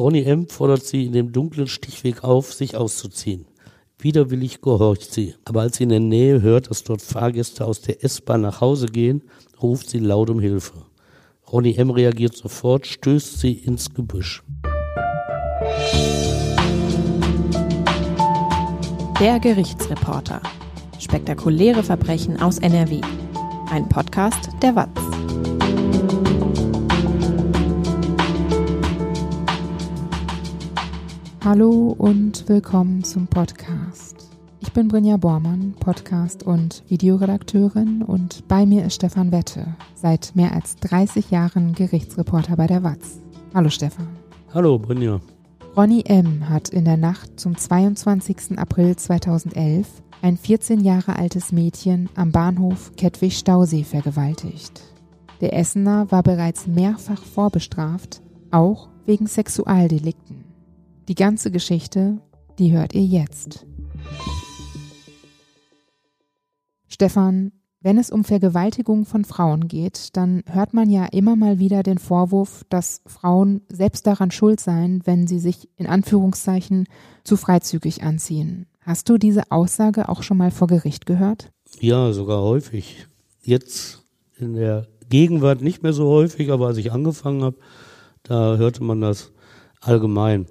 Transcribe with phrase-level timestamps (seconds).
[0.00, 0.48] Ronny M.
[0.48, 3.44] fordert sie in dem dunklen Stichweg auf, sich auszuziehen.
[3.98, 8.02] Widerwillig gehorcht sie, aber als sie in der Nähe hört, dass dort Fahrgäste aus der
[8.02, 9.22] S-Bahn nach Hause gehen,
[9.60, 10.86] ruft sie laut um Hilfe.
[11.52, 11.90] Ronny M.
[11.90, 14.42] reagiert sofort, stößt sie ins Gebüsch.
[19.20, 20.40] Der Gerichtsreporter.
[20.98, 23.02] Spektakuläre Verbrechen aus NRW.
[23.70, 26.39] Ein Podcast der WAZ.
[31.42, 34.28] Hallo und willkommen zum Podcast.
[34.60, 40.52] Ich bin Brinja Bormann, Podcast- und Videoredakteurin und bei mir ist Stefan Wette, seit mehr
[40.52, 43.22] als 30 Jahren Gerichtsreporter bei der WAZ.
[43.54, 44.06] Hallo Stefan.
[44.52, 45.18] Hallo Brinja.
[45.74, 46.46] Ronny M.
[46.50, 48.58] hat in der Nacht zum 22.
[48.58, 49.86] April 2011
[50.20, 54.82] ein 14 Jahre altes Mädchen am Bahnhof Kettwig-Stausee vergewaltigt.
[55.40, 58.20] Der Essener war bereits mehrfach vorbestraft,
[58.50, 60.39] auch wegen Sexualdelikten.
[61.08, 62.18] Die ganze Geschichte,
[62.58, 63.66] die hört ihr jetzt.
[66.88, 71.82] Stefan, wenn es um Vergewaltigung von Frauen geht, dann hört man ja immer mal wieder
[71.82, 76.86] den Vorwurf, dass Frauen selbst daran schuld seien, wenn sie sich in Anführungszeichen
[77.24, 78.66] zu freizügig anziehen.
[78.80, 81.50] Hast du diese Aussage auch schon mal vor Gericht gehört?
[81.80, 83.06] Ja, sogar häufig.
[83.42, 84.04] Jetzt
[84.38, 87.56] in der Gegenwart nicht mehr so häufig, aber als ich angefangen habe,
[88.22, 89.32] da hörte man das
[89.80, 90.46] allgemein.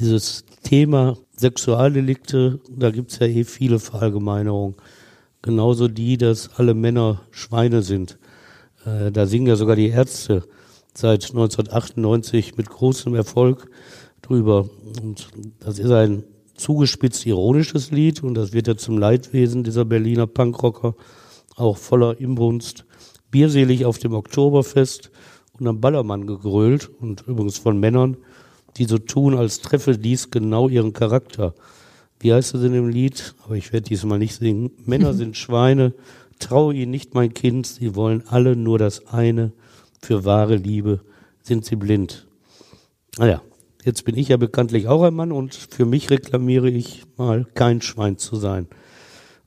[0.00, 4.76] Dieses Thema Sexualdelikte, da gibt's ja eh viele Verallgemeinerungen.
[5.42, 8.18] Genauso die, dass alle Männer Schweine sind.
[8.84, 10.44] Äh, da singen ja sogar die Ärzte
[10.94, 13.70] seit 1998 mit großem Erfolg
[14.22, 14.68] drüber.
[15.02, 15.28] Und
[15.60, 20.94] das ist ein zugespitzt ironisches Lied und das wird ja zum Leidwesen dieser Berliner Punkrocker
[21.56, 22.84] auch voller Inbrunst
[23.30, 25.10] bierselig auf dem Oktoberfest
[25.58, 28.16] und am Ballermann gegrölt und übrigens von Männern,
[28.76, 31.54] die so tun, als treffe dies genau ihren Charakter.
[32.20, 33.34] Wie heißt es in dem Lied?
[33.44, 34.70] Aber ich werde diesmal nicht singen.
[34.86, 35.94] Männer sind Schweine,
[36.38, 39.52] traue ihnen nicht mein Kind, sie wollen alle nur das eine,
[40.00, 41.00] für wahre Liebe
[41.42, 42.26] sind sie blind.
[43.18, 43.42] Naja,
[43.84, 47.82] jetzt bin ich ja bekanntlich auch ein Mann und für mich reklamiere ich mal kein
[47.82, 48.68] Schwein zu sein.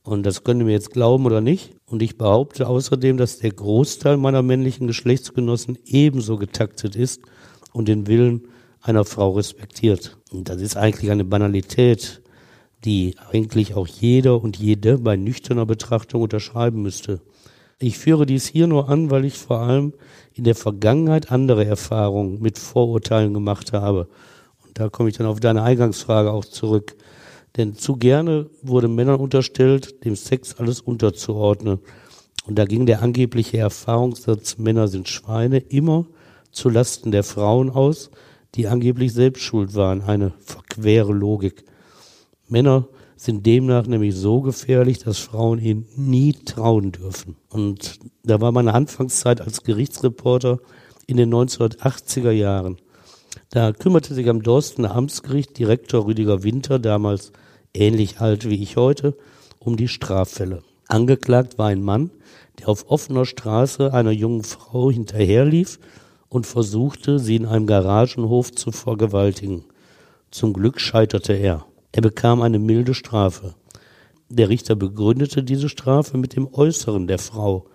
[0.02, 1.74] Und das könnt ihr mir jetzt glauben oder nicht.
[1.86, 7.22] Und ich behaupte außerdem, dass der Großteil meiner männlichen Geschlechtsgenossen ebenso getaktet ist
[7.72, 8.46] und den Willen
[8.86, 10.16] einer Frau respektiert.
[10.32, 12.22] Und das ist eigentlich eine Banalität,
[12.84, 17.20] die eigentlich auch jeder und jede bei nüchterner Betrachtung unterschreiben müsste.
[17.78, 19.92] Ich führe dies hier nur an, weil ich vor allem
[20.32, 24.08] in der Vergangenheit andere Erfahrungen mit Vorurteilen gemacht habe.
[24.64, 26.96] Und da komme ich dann auf deine Eingangsfrage auch zurück.
[27.56, 31.80] Denn zu gerne wurde Männern unterstellt, dem Sex alles unterzuordnen.
[32.46, 36.06] Und da ging der angebliche Erfahrungssatz, Männer sind Schweine, immer
[36.52, 38.10] zu Lasten der Frauen aus,
[38.56, 40.02] die angeblich selbst schuld waren.
[40.02, 41.64] Eine verquere Logik.
[42.48, 47.36] Männer sind demnach nämlich so gefährlich, dass Frauen ihnen nie trauen dürfen.
[47.48, 50.60] Und da war meine Anfangszeit als Gerichtsreporter
[51.06, 52.76] in den 1980er Jahren.
[53.50, 57.32] Da kümmerte sich am Dorstener Amtsgericht Direktor Rüdiger Winter, damals
[57.74, 59.16] ähnlich alt wie ich heute,
[59.58, 60.62] um die Straffälle.
[60.88, 62.10] Angeklagt war ein Mann,
[62.58, 65.78] der auf offener Straße einer jungen Frau hinterherlief
[66.28, 69.64] und versuchte, sie in einem Garagenhof zu vergewaltigen.
[70.30, 71.66] Zum Glück scheiterte er.
[71.92, 73.54] Er bekam eine milde Strafe.
[74.28, 77.66] Der Richter begründete diese Strafe mit dem Äußeren der Frau.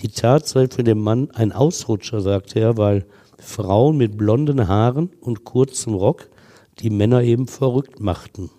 [0.00, 3.06] Die Tat sei für den Mann ein Ausrutscher, sagte er, weil
[3.38, 6.28] Frauen mit blonden Haaren und kurzem Rock
[6.80, 8.50] die Männer eben verrückt machten.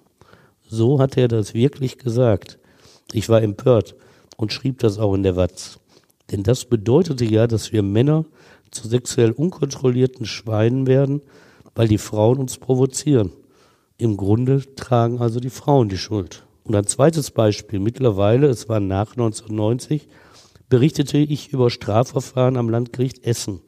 [0.68, 2.60] So hat er das wirklich gesagt.
[3.12, 3.96] Ich war empört
[4.38, 5.80] und schrieb das auch in der Watz.
[6.32, 8.26] Denn das bedeutete ja, dass wir Männer
[8.72, 11.22] zu sexuell unkontrollierten Schweinen werden,
[11.74, 13.32] weil die Frauen uns provozieren.
[13.98, 16.46] Im Grunde tragen also die Frauen die Schuld.
[16.64, 17.80] Und ein zweites Beispiel.
[17.80, 20.08] Mittlerweile, es war nach 1990,
[20.68, 23.62] berichtete ich über Strafverfahren am Landgericht Essen.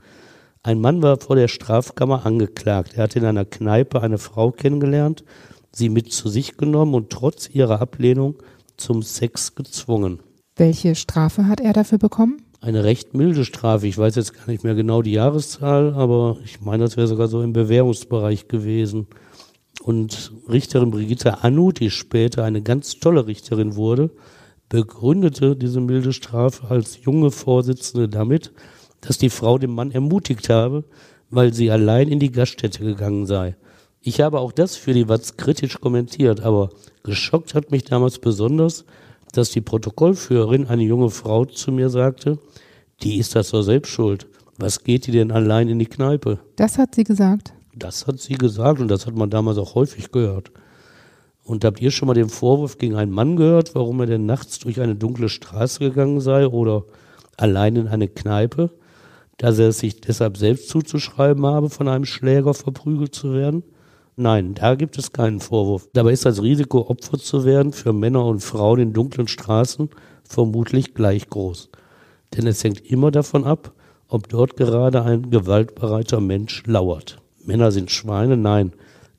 [0.64, 2.96] Ein Mann war vor der Strafkammer angeklagt.
[2.96, 5.24] Er hatte in einer Kneipe eine Frau kennengelernt,
[5.72, 8.36] sie mit zu sich genommen und trotz ihrer Ablehnung
[8.76, 10.20] zum Sex gezwungen.
[10.56, 12.42] Welche Strafe hat er dafür bekommen?
[12.60, 13.88] Eine recht milde Strafe.
[13.88, 17.28] Ich weiß jetzt gar nicht mehr genau die Jahreszahl, aber ich meine, das wäre sogar
[17.28, 19.08] so im Bewährungsbereich gewesen.
[19.84, 24.10] Und Richterin Brigitte Anu, die später eine ganz tolle Richterin wurde,
[24.70, 28.52] begründete diese milde Strafe als junge Vorsitzende damit,
[29.02, 30.84] dass die Frau den Mann ermutigt habe,
[31.30, 33.56] weil sie allein in die Gaststätte gegangen sei.
[34.02, 36.70] Ich habe auch das für die Watz kritisch kommentiert, aber
[37.04, 38.86] geschockt hat mich damals besonders,
[39.38, 42.40] dass die Protokollführerin, eine junge Frau, zu mir sagte,
[43.04, 44.28] die ist das doch selbst schuld.
[44.58, 46.40] Was geht die denn allein in die Kneipe?
[46.56, 47.54] Das hat sie gesagt.
[47.76, 50.52] Das hat sie gesagt und das hat man damals auch häufig gehört.
[51.44, 54.60] Und habt ihr schon mal den Vorwurf gegen einen Mann gehört, warum er denn nachts
[54.60, 56.86] durch eine dunkle Straße gegangen sei oder
[57.38, 58.72] allein in eine Kneipe,
[59.38, 63.64] dass er es sich deshalb selbst zuzuschreiben habe, von einem Schläger verprügelt zu werden?
[64.20, 65.90] Nein, da gibt es keinen Vorwurf.
[65.94, 69.92] Dabei ist das Risiko, Opfer zu werden für Männer und Frauen in dunklen Straßen
[70.28, 71.70] vermutlich gleich groß.
[72.36, 73.74] Denn es hängt immer davon ab,
[74.08, 77.22] ob dort gerade ein gewaltbereiter Mensch lauert.
[77.46, 78.38] Männer sind Schweine?
[78.38, 78.74] Nein.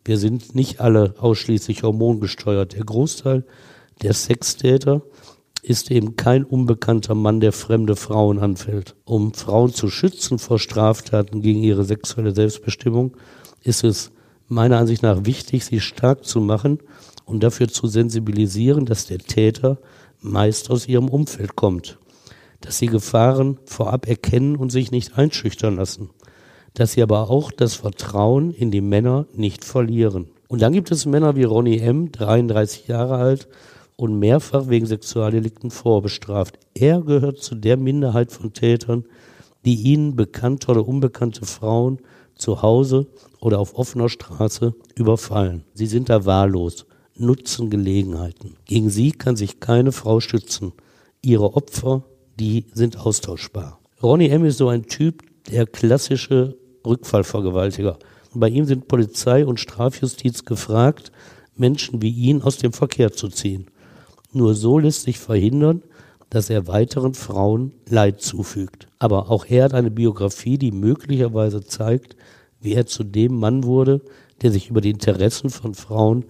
[0.04, 2.74] Wir sind nicht alle ausschließlich hormongesteuert.
[2.74, 3.44] Der Großteil
[4.02, 5.02] der Sextäter
[5.62, 8.96] ist eben kein unbekannter Mann, der fremde Frauen anfällt.
[9.04, 13.16] Um Frauen zu schützen vor Straftaten gegen ihre sexuelle Selbstbestimmung,
[13.62, 14.10] ist es
[14.48, 16.78] meiner Ansicht nach wichtig, sie stark zu machen
[17.24, 19.78] und dafür zu sensibilisieren, dass der Täter
[20.20, 21.98] meist aus ihrem Umfeld kommt,
[22.60, 26.10] dass sie Gefahren vorab erkennen und sich nicht einschüchtern lassen,
[26.74, 30.28] dass sie aber auch das Vertrauen in die Männer nicht verlieren.
[30.48, 33.48] Und dann gibt es Männer wie Ronny M., 33 Jahre alt
[33.96, 36.58] und mehrfach wegen Sexualdelikten vorbestraft.
[36.74, 39.04] Er gehört zu der Minderheit von Tätern,
[39.64, 41.98] die ihnen bekannte oder unbekannte Frauen
[42.38, 43.06] zu Hause
[43.40, 45.64] oder auf offener Straße überfallen.
[45.74, 46.86] Sie sind da wahllos,
[47.16, 48.56] nutzen Gelegenheiten.
[48.64, 50.72] Gegen sie kann sich keine Frau stützen.
[51.20, 52.04] Ihre Opfer,
[52.38, 53.80] die sind austauschbar.
[54.02, 54.44] Ronny M.
[54.44, 56.56] ist so ein Typ, der klassische
[56.86, 57.98] Rückfallvergewaltiger.
[58.34, 61.10] Bei ihm sind Polizei und Strafjustiz gefragt,
[61.56, 63.66] Menschen wie ihn aus dem Verkehr zu ziehen.
[64.32, 65.82] Nur so lässt sich verhindern,
[66.30, 68.86] dass er weiteren Frauen Leid zufügt.
[68.98, 72.16] Aber auch er hat eine Biografie, die möglicherweise zeigt,
[72.60, 74.02] wie er zu dem Mann wurde,
[74.42, 76.24] der sich über die Interessen von Frauen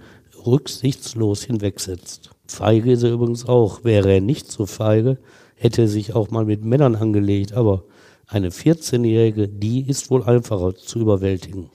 [0.46, 2.30] rücksichtslos hinwegsetzt.
[2.46, 3.84] Feige ist er übrigens auch.
[3.84, 5.18] Wäre er nicht so feige,
[5.54, 7.52] hätte er sich auch mal mit Männern angelegt.
[7.52, 7.84] Aber
[8.26, 11.70] eine 14-Jährige, die ist wohl einfacher zu überwältigen.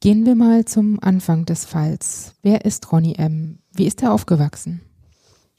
[0.00, 2.34] Gehen wir mal zum Anfang des Falls.
[2.42, 3.58] Wer ist Ronny M.?
[3.72, 4.80] Wie ist er aufgewachsen?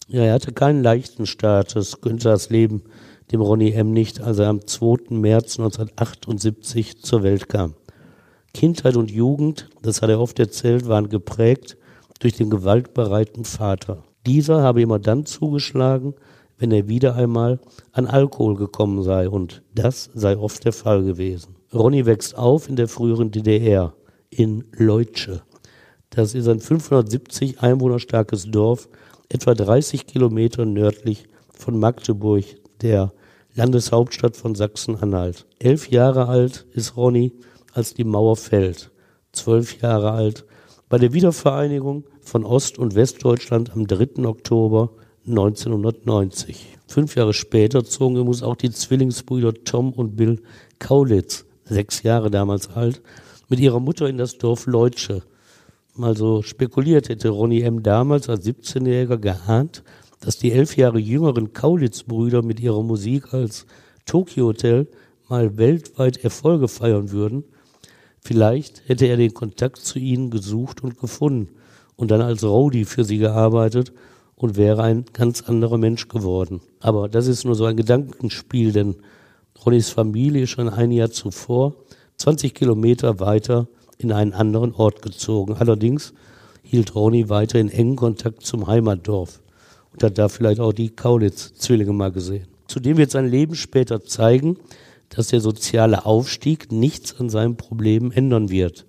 [0.07, 1.75] Ja, er hatte keinen leichten Start.
[1.75, 2.83] Das das Leben
[3.31, 3.91] dem Ronny M.
[3.91, 5.15] nicht, als er am 2.
[5.15, 7.73] März 1978 zur Welt kam.
[8.53, 11.77] Kindheit und Jugend, das hat er oft erzählt, waren geprägt
[12.19, 14.03] durch den gewaltbereiten Vater.
[14.27, 16.13] Dieser habe immer dann zugeschlagen,
[16.57, 17.59] wenn er wieder einmal
[17.91, 21.55] an Alkohol gekommen sei und das sei oft der Fall gewesen.
[21.73, 23.93] Ronny wächst auf in der früheren DDR,
[24.29, 25.41] in Leutsche.
[26.11, 28.87] Das ist ein 570 Einwohner starkes Dorf,
[29.29, 32.43] etwa 30 Kilometer nördlich von Magdeburg,
[32.81, 33.13] der
[33.55, 35.45] Landeshauptstadt von Sachsen-Anhalt.
[35.59, 37.33] Elf Jahre alt ist Ronny,
[37.73, 38.91] als die Mauer fällt.
[39.31, 40.45] Zwölf Jahre alt.
[40.89, 44.25] Bei der Wiedervereinigung von Ost- und Westdeutschland am 3.
[44.25, 44.91] Oktober
[45.27, 46.77] 1990.
[46.87, 50.41] Fünf Jahre später zogen übrigens auch die Zwillingsbrüder Tom und Bill
[50.79, 53.01] Kaulitz, sechs Jahre damals alt,
[53.49, 55.23] mit ihrer Mutter in das Dorf Leutsche.
[55.95, 57.83] Mal so spekuliert hätte Ronny M.
[57.83, 59.83] damals als 17-Jähriger geahnt,
[60.19, 63.65] dass die elf Jahre jüngeren Kaulitz-Brüder mit ihrer Musik als
[64.05, 64.87] Tokyo Hotel
[65.29, 67.43] mal weltweit Erfolge feiern würden
[68.25, 71.49] Vielleicht hätte er den Kontakt zu ihnen gesucht und gefunden
[71.97, 73.91] und dann als Rowdy für sie gearbeitet
[74.35, 76.61] und wäre ein ganz anderer Mensch geworden.
[76.79, 78.95] Aber das ist nur so ein Gedankenspiel, denn
[79.65, 81.75] Ronnys Familie ist schon ein Jahr zuvor
[82.15, 83.67] 20 Kilometer weiter
[84.03, 85.53] in einen anderen Ort gezogen.
[85.53, 86.13] Allerdings
[86.63, 89.41] hielt Ronny weiter in engen Kontakt zum Heimatdorf
[89.91, 92.47] und hat da vielleicht auch die Kaulitz-Zwillinge mal gesehen.
[92.67, 94.57] Zudem wird sein Leben später zeigen,
[95.09, 98.85] dass der soziale Aufstieg nichts an seinem Problem ändern wird.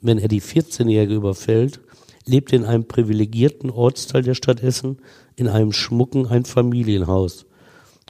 [0.00, 1.80] Wenn er die 14-Jährige überfällt,
[2.26, 4.98] lebt er in einem privilegierten Ortsteil der Stadt Essen
[5.36, 7.46] in einem schmucken Einfamilienhaus.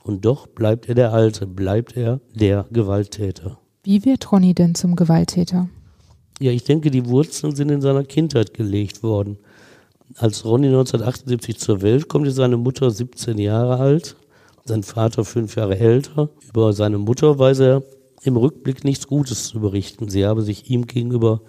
[0.03, 3.59] Und doch bleibt er der Alte, bleibt er der Gewalttäter.
[3.83, 5.69] Wie wird Ronny denn zum Gewalttäter?
[6.41, 9.39] Ja, ich denke, die Wurzeln sind in seiner Kindheit gelegt worden.
[10.17, 14.17] Als Ronny 1978 zur Welt kommt, ist seine Mutter 17 Jahre alt
[14.65, 16.31] sein Vater fünf Jahre älter.
[16.49, 17.83] Über seine Mutter weiß er
[18.23, 20.09] im Rückblick nichts Gutes zu berichten.
[20.09, 21.41] Sie habe sich ihm gegenüber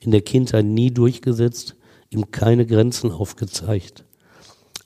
[0.00, 1.76] in der Kindheit nie durchgesetzt,
[2.10, 4.04] ihm keine Grenzen aufgezeigt.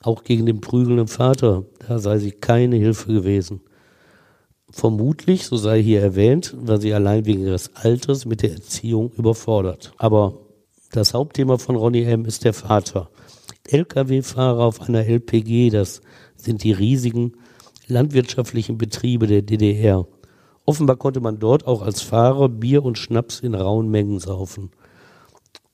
[0.03, 3.61] Auch gegen den prügelnden Vater, da sei sie keine Hilfe gewesen.
[4.75, 9.93] Vermutlich, so sei hier erwähnt, war sie allein wegen ihres Alters mit der Erziehung überfordert.
[9.95, 10.39] Aber
[10.91, 12.25] das Hauptthema von Ronny M.
[12.25, 13.09] ist der Vater.
[13.69, 16.01] Lkw-Fahrer auf einer LPG, das
[16.35, 17.37] sind die riesigen
[17.87, 20.05] landwirtschaftlichen Betriebe der DDR.
[20.65, 24.71] Offenbar konnte man dort auch als Fahrer Bier und Schnaps in rauen Mengen saufen.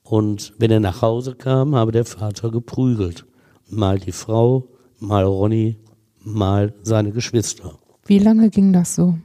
[0.04, 3.26] Und wenn er nach Hause kam, habe der Vater geprügelt.
[3.68, 4.68] Mal die Frau,
[5.00, 5.76] mal Ronny,
[6.20, 7.80] mal seine Geschwister.
[8.04, 9.18] Wie lange ging das so?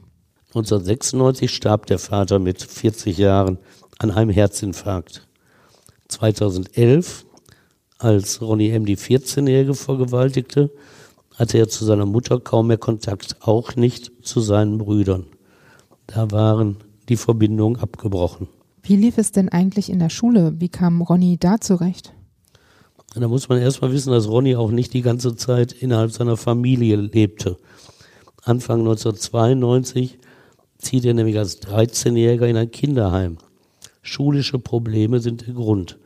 [0.48, 3.58] 1996 starb der Vater mit 40 Jahren
[3.98, 5.26] an einem Herzinfarkt.
[6.08, 7.26] 2011,
[7.98, 8.86] als Ronny M.
[8.86, 10.70] die 14-Jährige vergewaltigte,
[11.36, 15.26] hatte er zu seiner Mutter kaum mehr Kontakt, auch nicht zu seinen Brüdern.
[16.06, 18.48] Da waren die Verbindungen abgebrochen.
[18.82, 20.54] Wie lief es denn eigentlich in der Schule?
[20.58, 22.14] Wie kam Ronny da zurecht?
[23.14, 26.96] Da muss man erstmal wissen, dass Ronny auch nicht die ganze Zeit innerhalb seiner Familie
[26.96, 27.56] lebte.
[28.48, 30.18] Anfang 1992
[30.78, 33.36] zieht er nämlich als 13-Jähriger in ein Kinderheim.
[34.00, 35.98] Schulische Probleme sind der Grund.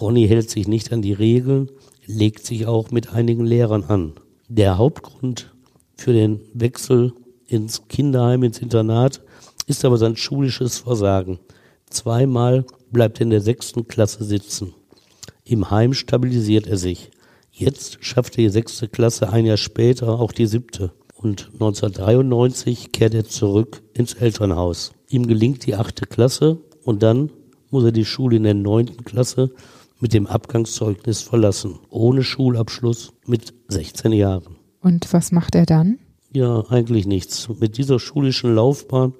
[0.00, 1.70] Ronny hält sich nicht an die Regeln,
[2.06, 4.12] legt sich auch mit einigen Lehrern an.
[4.48, 5.52] Der Hauptgrund
[5.96, 7.14] für den Wechsel
[7.48, 9.20] ins Kinderheim, ins Internat,
[9.66, 11.40] ist aber sein schulisches Versagen.
[11.90, 14.72] Zweimal bleibt er in der sechsten Klasse sitzen.
[15.42, 17.10] Im Heim stabilisiert er sich.
[17.50, 20.92] Jetzt schafft er die sechste Klasse ein Jahr später auch die siebte.
[21.20, 24.92] Und 1993 kehrt er zurück ins Elternhaus.
[25.08, 27.30] Ihm gelingt die achte Klasse und dann
[27.70, 29.50] muss er die Schule in der neunten Klasse
[29.98, 31.80] mit dem Abgangszeugnis verlassen.
[31.90, 34.58] Ohne Schulabschluss mit 16 Jahren.
[34.80, 35.98] Und was macht er dann?
[36.32, 37.48] Ja, eigentlich nichts.
[37.58, 39.12] Mit dieser schulischen Laufbahn,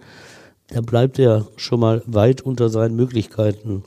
[0.69, 3.83] da bleibt er schon mal weit unter seinen Möglichkeiten.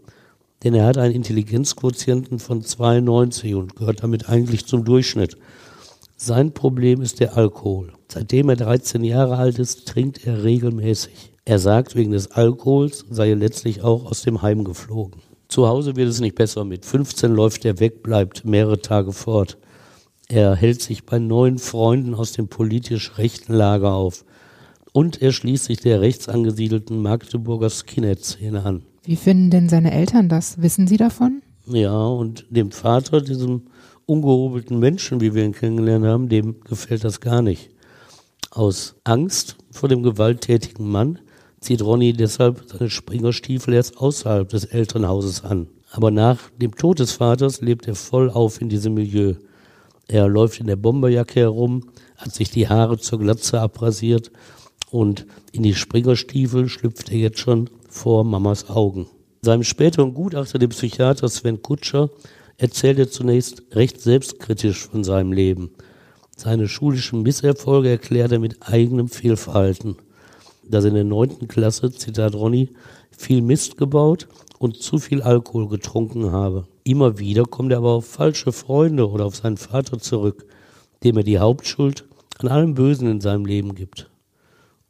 [0.66, 5.38] Denn er hat einen Intelligenzquotienten von 92 und gehört damit eigentlich zum Durchschnitt.
[6.24, 7.94] Sein Problem ist der Alkohol.
[8.08, 11.34] Seitdem er 13 Jahre alt ist, trinkt er regelmäßig.
[11.46, 15.24] Er sagt, wegen des Alkohols sei er letztlich auch aus dem Heim geflogen.
[15.48, 16.64] Zu Hause wird es nicht besser.
[16.64, 19.58] Mit 15 läuft er weg, bleibt mehrere Tage fort.
[20.28, 24.24] Er hält sich bei neuen Freunden aus dem politisch rechten Lager auf.
[24.94, 28.84] Und er schließt sich der rechts angesiedelten Magdeburger Skinhead-Szene an.
[29.06, 30.62] Wie finden denn seine Eltern das?
[30.62, 31.42] Wissen Sie davon?
[31.66, 33.64] Ja, und dem Vater, diesem
[34.06, 37.70] ungehobelten Menschen, wie wir ihn kennengelernt haben, dem gefällt das gar nicht.
[38.50, 41.20] Aus Angst vor dem gewalttätigen Mann
[41.62, 45.68] zieht Ronny deshalb seine Springerstiefel erst außerhalb des Elternhauses an.
[45.92, 49.36] Aber nach dem Tod des Vaters lebt er voll auf in diesem Milieu.
[50.08, 54.32] Er läuft in der Bomberjacke herum, hat sich die Haare zur Glatze abrasiert
[54.90, 59.08] und in die Springerstiefel schlüpft er jetzt schon vor Mamas Augen.
[59.42, 62.10] Seinem späteren Gutachter, dem Psychiater Sven Kutscher,
[62.62, 65.72] erzählt er zunächst recht selbstkritisch von seinem Leben.
[66.38, 69.96] Seine schulischen Misserfolge erklärt er mit eigenem Fehlverhalten.
[70.70, 72.70] Dass er in der neunten Klasse, Zitat Ronny,
[73.18, 74.28] viel Mist gebaut
[74.60, 76.68] und zu viel Alkohol getrunken habe.
[76.84, 80.46] Immer wieder kommt er aber auf falsche Freunde oder auf seinen Vater zurück,
[81.04, 82.06] dem er die Hauptschuld
[82.38, 84.08] an allem Bösen in seinem Leben gibt.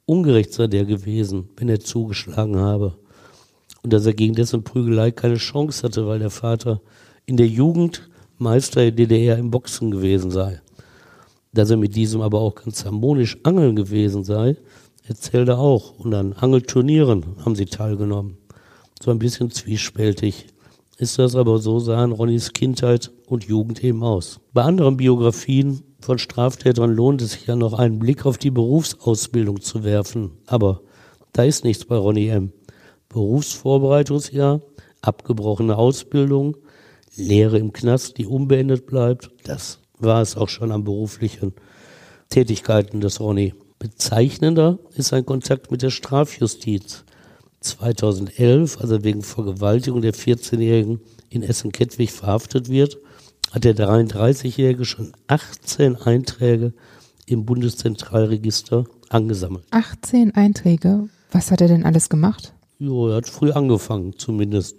[0.06, 2.98] Ungerecht sei der gewesen, wenn er zugeschlagen habe.
[3.82, 6.82] Und dass er gegen dessen Prügelei keine Chance hatte, weil der Vater
[7.32, 8.10] in der Jugend
[8.40, 10.60] Meister der DDR im Boxen gewesen sei.
[11.54, 14.58] Dass er mit diesem aber auch ganz harmonisch angeln gewesen sei,
[15.08, 15.98] erzählt er auch.
[15.98, 18.36] Und an Angelturnieren haben sie teilgenommen.
[19.02, 20.48] So ein bisschen zwiespältig
[20.98, 24.42] ist das aber so sahen Ronnys Kindheit und Jugend eben aus.
[24.52, 29.62] Bei anderen Biografien von Straftätern lohnt es sich ja noch einen Blick auf die Berufsausbildung
[29.62, 30.32] zu werfen.
[30.48, 30.82] Aber
[31.32, 32.52] da ist nichts bei Ronny M.
[33.08, 34.60] Berufsvorbereitungsjahr,
[35.02, 36.58] abgebrochene Ausbildung,
[37.16, 41.54] Lehre im Knast, die unbeendet bleibt, das war es auch schon an beruflichen
[42.30, 43.54] Tätigkeiten des Ronny.
[43.80, 47.04] Bezeichnender ist sein Kontakt mit der Strafjustiz.
[47.60, 51.00] 2011, als er wegen Vergewaltigung der 14-Jährigen
[51.30, 52.98] in Essen-Kettwig verhaftet wird,
[53.52, 56.74] hat der 33-Jährige schon 18 Einträge
[57.26, 59.66] im Bundeszentralregister angesammelt.
[59.72, 61.10] 18 Einträge?
[61.32, 62.54] Was hat er denn alles gemacht?
[62.80, 64.78] Jo, er hat früh angefangen zumindest.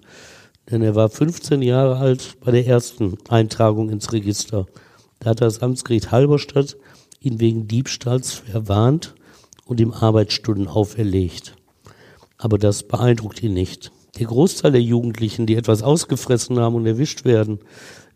[0.71, 4.66] Denn er war 15 Jahre alt bei der ersten Eintragung ins Register.
[5.21, 6.76] Da hat das Amtsgericht Halberstadt
[7.21, 9.14] ihn wegen Diebstahls verwarnt
[9.64, 11.54] und ihm Arbeitsstunden auferlegt
[12.42, 13.92] aber das beeindruckt ihn nicht.
[14.19, 17.61] Der Großteil der Jugendlichen, die etwas ausgefressen haben und erwischt werden,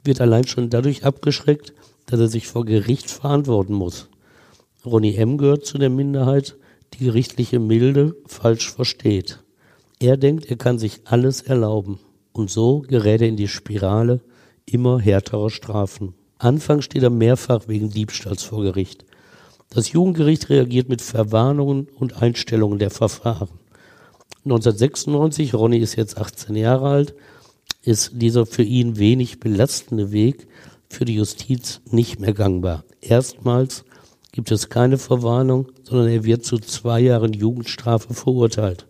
[0.02, 1.72] wird allein schon dadurch abgeschreckt,
[2.06, 4.08] dass er sich vor Gericht verantworten muss.
[4.84, 5.38] Ronny M.
[5.38, 6.56] gehört zu der Minderheit,
[6.94, 9.44] die gerichtliche Milde falsch versteht.
[10.00, 12.00] Er denkt, er kann sich alles erlauben.
[12.36, 14.20] Und so gerät er in die Spirale
[14.66, 16.12] immer härterer Strafen.
[16.36, 19.06] Anfangs steht er mehrfach wegen Diebstahls vor Gericht.
[19.70, 23.48] Das Jugendgericht reagiert mit Verwarnungen und Einstellungen der Verfahren.
[24.44, 27.14] 1996, Ronny ist jetzt 18 Jahre alt,
[27.80, 30.46] ist dieser für ihn wenig belastende Weg
[30.90, 32.84] für die Justiz nicht mehr gangbar.
[33.00, 33.82] Erstmals
[34.32, 38.86] gibt es keine Verwarnung, sondern er wird zu zwei Jahren Jugendstrafe verurteilt.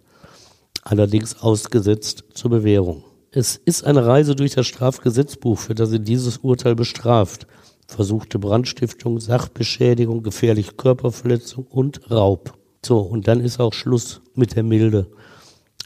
[0.82, 3.05] Allerdings ausgesetzt zur Bewährung.
[3.38, 7.46] Es ist eine Reise durch das Strafgesetzbuch, für das er dieses Urteil bestraft.
[7.86, 12.54] Versuchte Brandstiftung, Sachbeschädigung, gefährliche Körperverletzung und Raub.
[12.82, 15.08] So, und dann ist auch Schluss mit der Milde.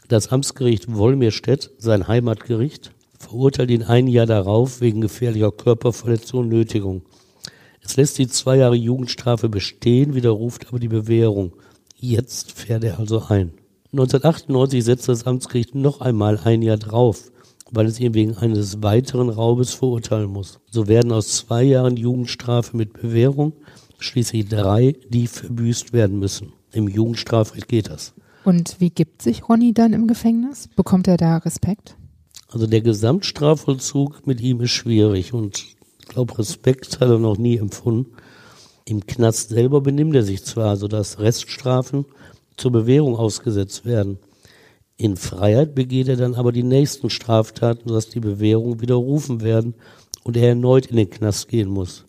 [0.07, 7.01] Das Amtsgericht Wolmirstedt, sein Heimatgericht, verurteilt ihn ein Jahr darauf wegen gefährlicher Körperverletzung und Nötigung.
[7.83, 11.51] Es lässt die zwei Jahre Jugendstrafe bestehen, widerruft aber die Bewährung.
[11.97, 13.51] Jetzt fährt er also ein.
[13.91, 17.29] 1998 setzt das Amtsgericht noch einmal ein Jahr drauf,
[17.71, 20.59] weil es ihn wegen eines weiteren Raubes verurteilen muss.
[20.69, 23.53] So werden aus zwei Jahren Jugendstrafe mit Bewährung
[23.97, 26.53] schließlich drei, die verbüßt werden müssen.
[26.71, 28.13] Im Jugendstrafrecht geht das.
[28.43, 30.67] Und wie gibt sich Ronny dann im Gefängnis?
[30.75, 31.95] Bekommt er da Respekt?
[32.49, 37.57] Also der Gesamtstrafvollzug mit ihm ist schwierig und ich glaube, Respekt hat er noch nie
[37.57, 38.11] empfunden.
[38.85, 42.05] Im Knast selber benimmt er sich zwar, sodass Reststrafen
[42.57, 44.17] zur Bewährung ausgesetzt werden.
[44.97, 49.73] In Freiheit begeht er dann aber die nächsten Straftaten, sodass die Bewährung widerrufen werden
[50.23, 52.05] und er erneut in den Knast gehen muss.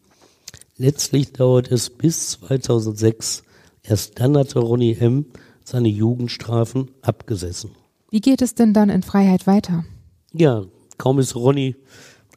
[0.77, 3.45] Letztlich dauert es bis 2006.
[3.83, 5.27] Erst dann hatte Ronny M.
[5.65, 7.71] seine Jugendstrafen abgesessen.
[8.11, 9.85] Wie geht es denn dann in Freiheit weiter?
[10.33, 10.65] Ja,
[10.99, 11.77] kaum ist Ronny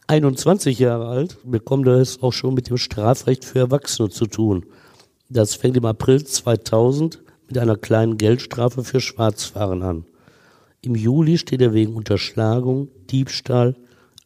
[0.07, 4.65] 21 Jahre alt, bekommt er es auch schon mit dem Strafrecht für Erwachsene zu tun.
[5.29, 10.05] Das fängt im April 2000 mit einer kleinen Geldstrafe für Schwarzfahren an.
[10.85, 13.75] Im Juli steht er wegen Unterschlagung, Diebstahl,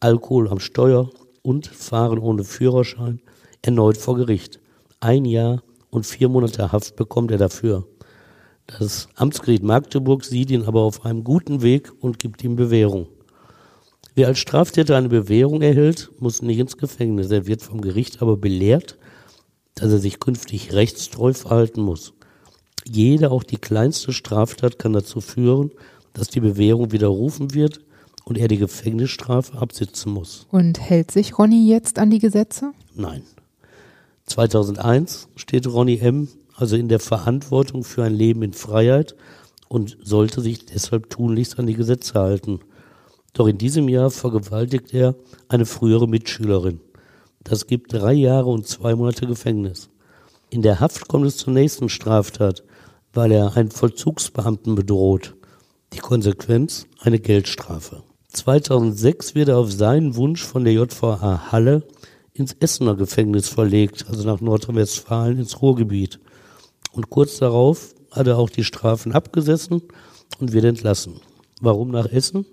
[0.02, 1.10] Alkohol am Steuer
[1.42, 3.22] und Fahren ohne Führerschein
[3.62, 4.60] erneut vor Gericht.
[5.00, 7.88] Ein Jahr und vier Monate Haft bekommt er dafür.
[8.68, 13.08] Das Amtsgericht Magdeburg sieht ihn aber auf einem guten Weg und gibt ihm Bewährung.
[14.16, 17.32] Wer als Straftäter eine Bewährung erhält, muss nicht ins Gefängnis.
[17.32, 18.98] Er wird vom Gericht aber belehrt,
[19.76, 22.12] dass er sich künftig rechtstreu verhalten muss.
[22.86, 25.72] Jede, auch die kleinste Straftat kann dazu führen,
[26.20, 27.80] dass die Bewährung widerrufen wird
[28.26, 30.46] und er die Gefängnisstrafe absitzen muss.
[30.52, 32.74] Und hält sich Ronny jetzt an die Gesetze?
[32.94, 33.24] Nein.
[34.26, 36.28] 2001 steht Ronny M.
[36.56, 39.16] also in der Verantwortung für ein Leben in Freiheit
[39.70, 42.60] und sollte sich deshalb tunlichst an die Gesetze halten.
[43.34, 45.16] Doch in diesem Jahr vergewaltigt er
[45.48, 46.82] eine frühere Mitschülerin.
[47.44, 49.90] Das gibt drei Jahre und zwei Monate Gefängnis.
[50.50, 52.64] In der Haft kommt es zur nächsten Straftat,
[53.14, 55.36] weil er einen Vollzugsbeamten bedroht.
[55.94, 56.86] Die Konsequenz?
[57.00, 58.04] Eine Geldstrafe.
[58.28, 61.88] 2006 wird er auf seinen Wunsch von der JVA Halle
[62.32, 66.20] ins Essener Gefängnis verlegt, also nach Nordrhein-Westfalen ins Ruhrgebiet.
[66.92, 69.82] Und kurz darauf hat er auch die Strafen abgesessen
[70.40, 71.22] und wird entlassen.
[71.60, 72.46] Warum nach Essen?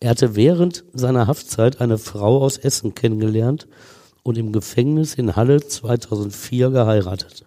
[0.00, 3.66] Er hatte während seiner Haftzeit eine Frau aus Essen kennengelernt
[4.22, 7.46] und im Gefängnis in Halle 2004 geheiratet.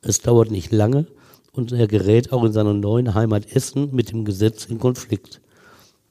[0.00, 1.06] Es dauert nicht lange
[1.54, 5.40] und er gerät auch in seiner neuen Heimat Essen mit dem Gesetz in Konflikt.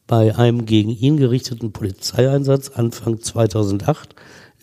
[0.08, 4.16] Bei einem gegen ihn gerichteten Polizeieinsatz Anfang 2008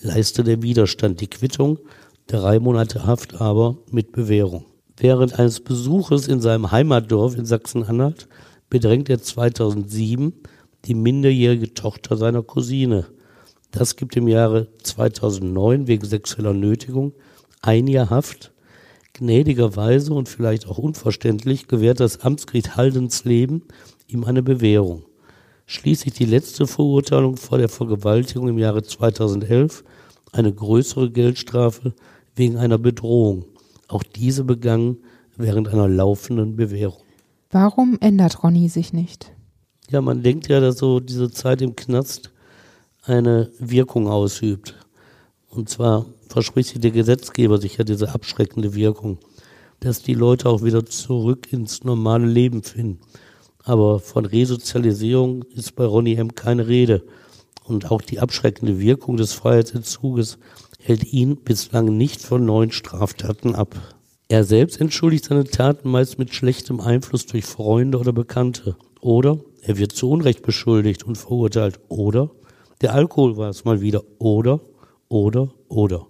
[0.03, 1.79] leistet der Widerstand die Quittung,
[2.27, 4.65] drei Monate Haft aber mit Bewährung.
[4.97, 8.29] Während eines Besuches in seinem Heimatdorf in Sachsen-Anhalt
[8.69, 10.35] bedrängt er 2007
[10.85, 13.07] die minderjährige Tochter seiner Cousine.
[13.71, 17.13] Das gibt im Jahre 2009 wegen sexueller Nötigung
[17.63, 18.53] ein Jahr Haft.
[19.13, 23.63] Gnädigerweise und vielleicht auch unverständlich gewährt das Amtsgericht Haldensleben
[24.07, 25.05] ihm eine Bewährung.
[25.67, 29.85] Schließlich die letzte Verurteilung vor der Vergewaltigung im Jahre 2011,
[30.33, 31.95] eine größere Geldstrafe
[32.35, 33.45] wegen einer Bedrohung.
[33.89, 34.99] Auch diese begangen
[35.37, 37.03] während einer laufenden Bewährung.
[37.51, 39.33] Warum ändert Ronny sich nicht?
[39.91, 42.31] Ja, man denkt ja, dass so diese Zeit im Knast
[43.03, 44.77] eine Wirkung ausübt.
[45.49, 49.19] Und zwar verspricht sich der Gesetzgeber sich ja diese abschreckende Wirkung,
[49.81, 53.01] dass die Leute auch wieder zurück ins normale Leben finden.
[53.65, 56.35] Aber von Resozialisierung ist bei Ronny M.
[56.35, 57.05] keine Rede.
[57.65, 60.39] Und auch die abschreckende Wirkung des Freiheitsentzuges
[60.79, 63.77] hält ihn bislang nicht von neuen Straftaten ab.
[64.29, 68.77] Er selbst entschuldigt seine Taten meist mit schlechtem Einfluss durch Freunde oder Bekannte.
[69.01, 71.81] Oder er wird zu Unrecht beschuldigt und verurteilt.
[71.89, 72.31] Oder
[72.81, 74.03] der Alkohol war es mal wieder.
[74.19, 74.61] Oder,
[75.09, 76.07] oder, oder.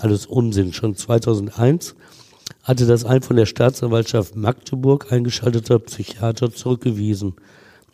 [0.00, 0.72] Alles Unsinn.
[0.72, 1.94] Schon 2001
[2.62, 7.34] hatte das ein von der Staatsanwaltschaft Magdeburg eingeschalteter Psychiater zurückgewiesen.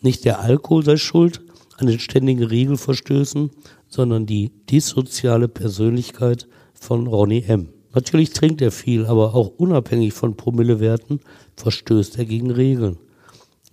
[0.00, 1.40] Nicht der Alkohol sei schuld
[1.78, 3.50] an den ständigen Regelverstößen,
[3.88, 7.68] sondern die dissoziale Persönlichkeit von Ronny M.
[7.94, 11.20] Natürlich trinkt er viel, aber auch unabhängig von Promillewerten
[11.56, 12.98] verstößt er gegen Regeln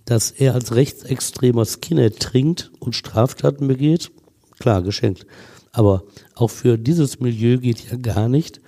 [0.04, 4.10] dass er als rechtsextremer Skinhead trinkt und Straftaten begeht,
[4.58, 5.26] klar, geschenkt.
[5.72, 8.60] Aber auch für dieses Milieu geht ja gar nicht,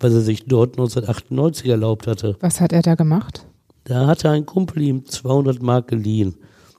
[0.00, 2.36] was er sich dort 1998 erlaubt hatte.
[2.40, 3.46] Was hat er da gemacht?
[3.84, 6.36] Da hatte ein Kumpel ihm 200 Mark geliehen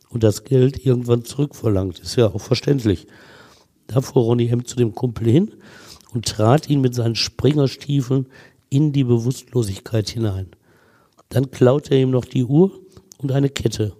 [0.09, 1.99] und das Geld irgendwann zurückverlangt.
[1.99, 3.07] Ist ja auch verständlich.
[3.87, 4.65] Da fuhr Ronny M.
[4.65, 5.53] zu dem Kumpel hin
[6.13, 8.27] und trat ihn mit seinen Springerstiefeln
[8.69, 10.47] in die Bewusstlosigkeit hinein.
[11.29, 12.71] Dann klaute er ihm noch die Uhr
[13.17, 13.93] und eine Kette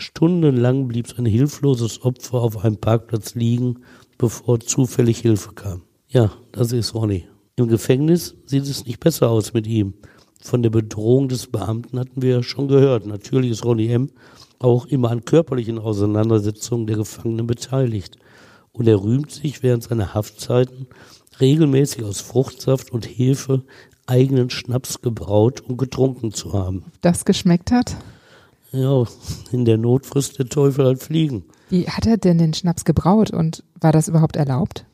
[0.00, 3.80] Stundenlang blieb sein hilfloses Opfer auf einem Parkplatz liegen,
[4.20, 5.82] bevor zufällig Hilfe kam.
[6.08, 7.26] Ja, das ist Ronny.
[7.56, 9.94] Im Gefängnis sieht es nicht besser aus mit ihm.
[10.42, 13.06] Von der Bedrohung des Beamten hatten wir schon gehört.
[13.06, 14.10] Natürlich ist Ronny M.
[14.58, 18.18] auch immer an körperlichen Auseinandersetzungen der Gefangenen beteiligt.
[18.72, 20.86] Und er rühmt sich während seiner Haftzeiten
[21.40, 23.64] regelmäßig aus Fruchtsaft und Hefe
[24.06, 26.84] eigenen Schnaps gebraut und getrunken zu haben.
[27.00, 27.96] Das geschmeckt hat?
[28.72, 29.04] Ja,
[29.50, 31.44] in der Not frisst der Teufel halt Fliegen.
[31.70, 34.84] Wie hat er denn den Schnaps gebraut und war das überhaupt erlaubt?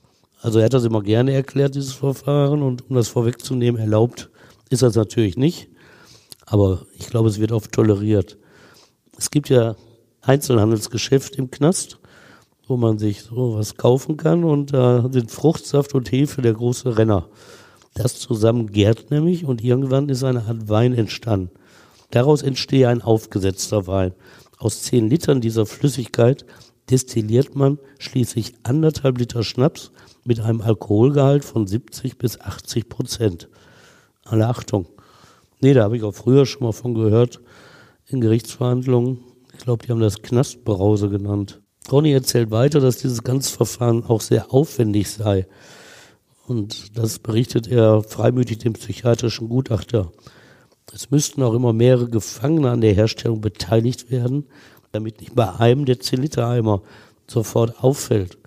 [0.43, 4.31] Also er hat das immer gerne erklärt, dieses Verfahren, und um das vorwegzunehmen, erlaubt
[4.69, 5.69] ist das natürlich nicht.
[6.45, 8.37] Aber ich glaube, es wird oft toleriert.
[9.17, 9.77] Es gibt ja
[10.23, 11.99] Einzelhandelsgeschäfte im Knast,
[12.67, 16.99] wo man sich so was kaufen kann und da sind Fruchtsaft und Hefe der große
[16.99, 17.29] Renner.
[17.95, 21.51] Das zusammen gärt nämlich und irgendwann ist eine Art Wein entstanden.
[22.11, 24.13] Daraus entstehe ein aufgesetzter Wein.
[24.59, 26.47] Aus zehn Litern dieser Flüssigkeit
[26.91, 29.93] destilliert man schließlich anderthalb Liter Schnaps
[30.25, 33.49] mit einem Alkoholgehalt von 70 bis 80 Prozent.
[34.25, 34.87] Alle Achtung.
[35.61, 37.41] Nee, da habe ich auch früher schon mal von gehört
[38.07, 39.19] in Gerichtsverhandlungen.
[39.53, 41.61] Ich glaube, die haben das Knastbrause genannt.
[41.91, 45.47] Ronny erzählt weiter, dass dieses ganze Verfahren auch sehr aufwendig sei.
[46.47, 50.13] Und das berichtet er freimütig dem psychiatrischen Gutachter.
[50.93, 54.47] Es müssten auch immer mehrere Gefangene an der Herstellung beteiligt werden,
[54.93, 56.83] damit nicht bei einem der 10 Liter Eimer
[57.27, 58.39] sofort auffällt.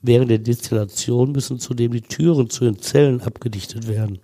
[0.00, 4.20] Während der Destillation müssen zudem die Türen zu den Zellen abgedichtet werden,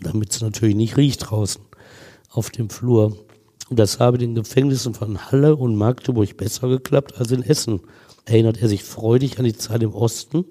[0.00, 1.62] damit es natürlich nicht riecht draußen
[2.30, 3.16] auf dem Flur.
[3.68, 7.80] Und das habe den Gefängnissen von Halle und Magdeburg besser geklappt als in Essen.
[8.26, 10.44] Erinnert er sich freudig an die Zeit im Osten,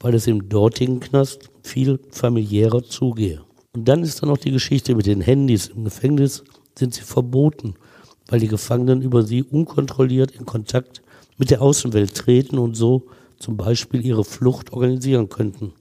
[0.00, 3.42] weil es im dortigen Knast viel familiärer zugehe.
[3.74, 5.66] Und dann ist da noch die Geschichte mit den Handys.
[5.66, 6.44] Im Gefängnis
[6.78, 7.74] sind sie verboten,
[8.28, 11.02] weil die Gefangenen über sie unkontrolliert in Kontakt
[11.38, 13.06] mit der Außenwelt treten und so
[13.38, 15.72] zum Beispiel ihre Flucht organisieren könnten.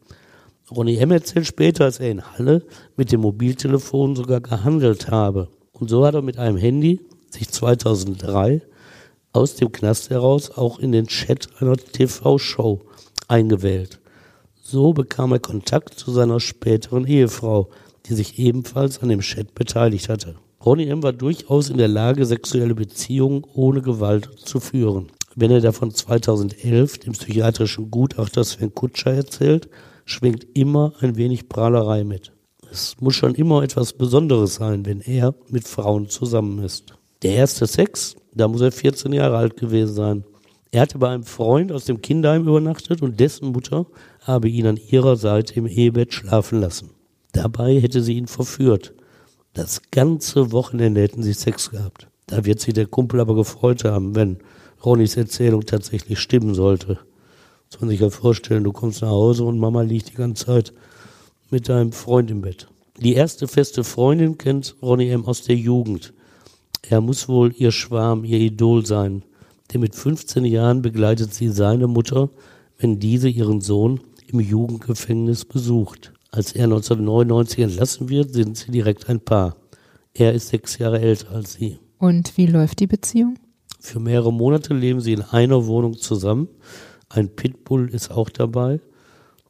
[0.71, 1.11] Ronny M.
[1.11, 2.65] erzählt später, dass er in Halle
[2.97, 5.49] mit dem Mobiltelefon sogar gehandelt habe.
[5.71, 8.61] Und so hat er mit einem Handy sich 2003
[9.33, 12.81] aus dem Knast heraus auch in den Chat einer TV-Show
[13.27, 13.99] eingewählt.
[14.61, 17.69] So bekam er Kontakt zu seiner späteren Ehefrau,
[18.05, 20.35] die sich ebenfalls an dem Chat beteiligt hatte.
[20.65, 21.03] Ronny M.
[21.03, 25.11] war durchaus in der Lage, sexuelle Beziehungen ohne Gewalt zu führen.
[25.35, 29.67] Wenn er davon 2011 dem psychiatrischen Gutachter Sven Kutscher erzählt,
[30.05, 32.31] schwingt immer ein wenig Prahlerei mit.
[32.71, 36.93] Es muss schon immer etwas Besonderes sein, wenn er mit Frauen zusammen ist.
[37.23, 40.23] Der erste Sex, da muss er 14 Jahre alt gewesen sein.
[40.71, 43.85] Er hatte bei einem Freund aus dem Kinderheim übernachtet und dessen Mutter
[44.21, 46.89] habe ihn an ihrer Seite im Ehebett schlafen lassen.
[47.33, 48.93] Dabei hätte sie ihn verführt.
[49.53, 52.07] Das ganze Wochenende hätten sie Sex gehabt.
[52.27, 54.37] Da wird sich der Kumpel aber gefreut haben, wenn
[54.85, 56.99] Ronnys Erzählung tatsächlich stimmen sollte.
[57.69, 60.73] Muss man sich ja vorstellen, du kommst nach Hause und Mama liegt die ganze Zeit
[61.49, 62.67] mit deinem Freund im Bett.
[62.99, 65.25] Die erste feste Freundin kennt Ronny M.
[65.25, 66.13] aus der Jugend.
[66.87, 69.23] Er muss wohl ihr Schwarm, ihr Idol sein.
[69.71, 72.29] Denn mit 15 Jahren begleitet sie seine Mutter,
[72.77, 76.13] wenn diese ihren Sohn im Jugendgefängnis besucht.
[76.33, 79.55] Als er 1999 entlassen wird, sind sie direkt ein Paar.
[80.15, 81.77] Er ist sechs Jahre älter als sie.
[81.99, 83.37] Und wie läuft die Beziehung?
[83.79, 86.47] Für mehrere Monate leben sie in einer Wohnung zusammen.
[87.07, 88.79] Ein Pitbull ist auch dabei.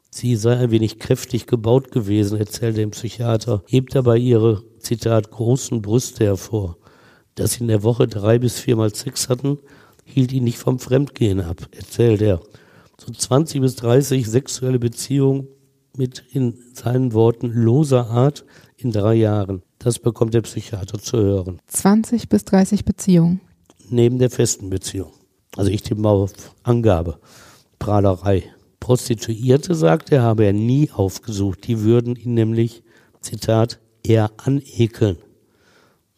[0.09, 5.81] Sie sei ein wenig kräftig gebaut gewesen, erzählt der Psychiater, hebt dabei ihre, Zitat, großen
[5.81, 6.75] Brüste hervor.
[7.35, 9.57] Dass sie in der Woche drei bis viermal Sex hatten,
[10.03, 12.41] hielt ihn nicht vom Fremdgehen ab, erzählt er.
[12.99, 15.47] So 20 bis 30 sexuelle Beziehungen
[15.97, 18.45] mit in seinen Worten loser Art
[18.77, 19.63] in drei Jahren.
[19.79, 21.59] Das bekommt der Psychiater zu hören.
[21.67, 23.41] 20 bis 30 Beziehungen.
[23.89, 25.11] Neben der festen Beziehung.
[25.55, 27.19] Also ich tippe mal auf Angabe.
[27.79, 28.43] Prahlerei.
[28.79, 31.67] Prostituierte, sagt er, habe er nie aufgesucht.
[31.67, 32.83] Die würden ihn nämlich,
[33.21, 35.17] Zitat, eher anekeln.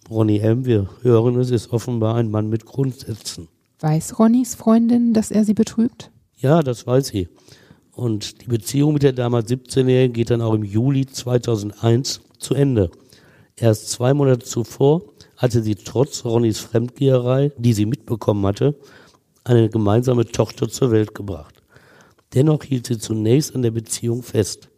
[0.09, 3.47] Ronny M., wir hören es, ist offenbar ein Mann mit Grundsätzen.
[3.79, 6.11] Weiß Ronnys Freundin, dass er sie betrügt?
[6.37, 7.29] Ja, das weiß sie.
[7.95, 12.91] Und die Beziehung mit der damals 17-Jährigen geht dann auch im Juli 2001 zu Ende.
[13.55, 15.03] Erst zwei Monate zuvor
[15.37, 18.75] hatte sie trotz Ronnys Fremdgeherei, die sie mitbekommen hatte,
[19.45, 21.63] eine gemeinsame Tochter zur Welt gebracht.
[22.33, 24.69] Dennoch hielt sie zunächst an der Beziehung fest.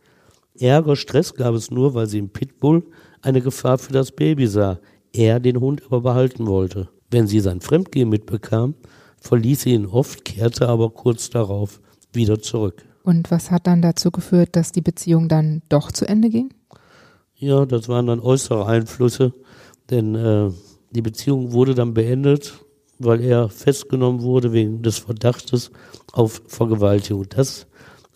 [0.59, 2.83] Ärger, Stress gab es nur, weil sie im Pitbull
[3.21, 4.79] eine Gefahr für das Baby sah,
[5.11, 6.89] er den Hund aber behalten wollte.
[7.09, 8.75] Wenn sie sein Fremdgehen mitbekam,
[9.21, 11.81] verließ sie ihn oft, kehrte aber kurz darauf
[12.13, 12.83] wieder zurück.
[13.07, 16.49] Und was hat dann dazu geführt, dass die Beziehung dann doch zu Ende ging?
[17.35, 19.33] Ja, das waren dann äußere Einflüsse,
[19.89, 20.51] denn äh,
[20.91, 22.55] die Beziehung wurde dann beendet,
[22.99, 25.71] weil er festgenommen wurde wegen des Verdachtes
[26.11, 27.27] auf Vergewaltigung.
[27.29, 27.67] Das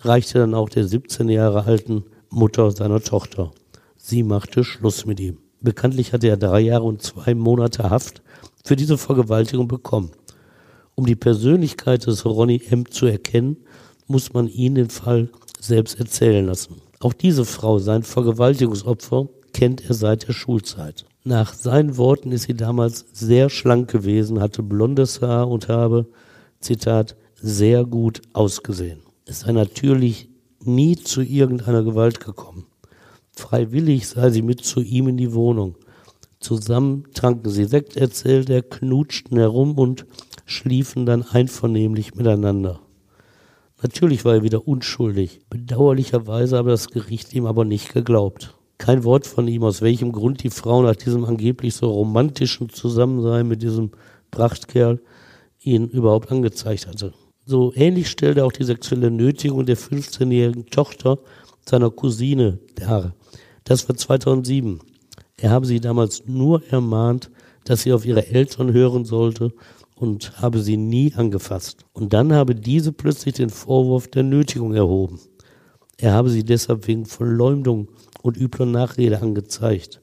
[0.01, 3.51] reichte dann auch der 17 Jahre alten Mutter seiner Tochter.
[3.95, 5.38] Sie machte Schluss mit ihm.
[5.62, 8.21] Bekanntlich hatte er drei Jahre und zwei Monate Haft
[8.65, 10.12] für diese Vergewaltigung bekommen.
[10.95, 12.91] Um die Persönlichkeit des Ronny M.
[12.91, 13.56] zu erkennen,
[14.08, 16.82] muss man ihn den Fall selbst erzählen lassen.
[17.00, 21.06] Auch diese Frau, sein Vergewaltigungsopfer, kennt er seit der Schulzeit.
[21.24, 26.08] Nach seinen Worten ist sie damals sehr schlank gewesen, hatte blondes Haar und habe,
[26.60, 29.02] Zitat, sehr gut ausgesehen.
[29.26, 30.30] Es sei natürlich
[30.64, 32.66] nie zu irgendeiner Gewalt gekommen.
[33.36, 35.76] Freiwillig sei sie mit zu ihm in die Wohnung.
[36.40, 40.06] Zusammen tranken sie Sekt, erzählt er, knutschten herum und
[40.46, 42.80] schliefen dann einvernehmlich miteinander.
[43.82, 45.41] Natürlich war er wieder unschuldig.
[45.50, 48.56] Bedauerlicherweise habe das Gericht ihm aber nicht geglaubt.
[48.78, 53.48] Kein Wort von ihm, aus welchem Grund die Frau nach diesem angeblich so romantischen Zusammensein
[53.48, 53.91] mit diesem
[54.30, 55.02] Prachtkerl
[55.60, 57.13] ihn überhaupt angezeigt hatte.
[57.46, 61.20] So ähnlich stellte auch die sexuelle Nötigung der 15-jährigen Tochter
[61.67, 63.15] seiner Cousine dar.
[63.63, 64.80] Das war 2007.
[65.38, 67.32] Er habe sie damals nur ermahnt,
[67.63, 69.54] dass sie auf ihre Eltern hören sollte
[70.02, 71.86] und habe sie nie angefasst.
[71.94, 75.20] Und dann habe diese plötzlich den Vorwurf der Nötigung erhoben.
[75.98, 77.88] Er habe sie deshalb wegen Verleumdung
[78.24, 80.02] und übler Nachrede angezeigt.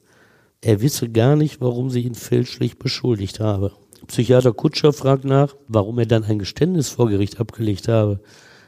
[0.61, 3.73] Er wisse gar nicht, warum sie ihn fälschlich beschuldigt habe.
[4.07, 8.21] Psychiater Kutscher fragt nach, warum er dann ein Geständnis vor Gericht abgelegt habe.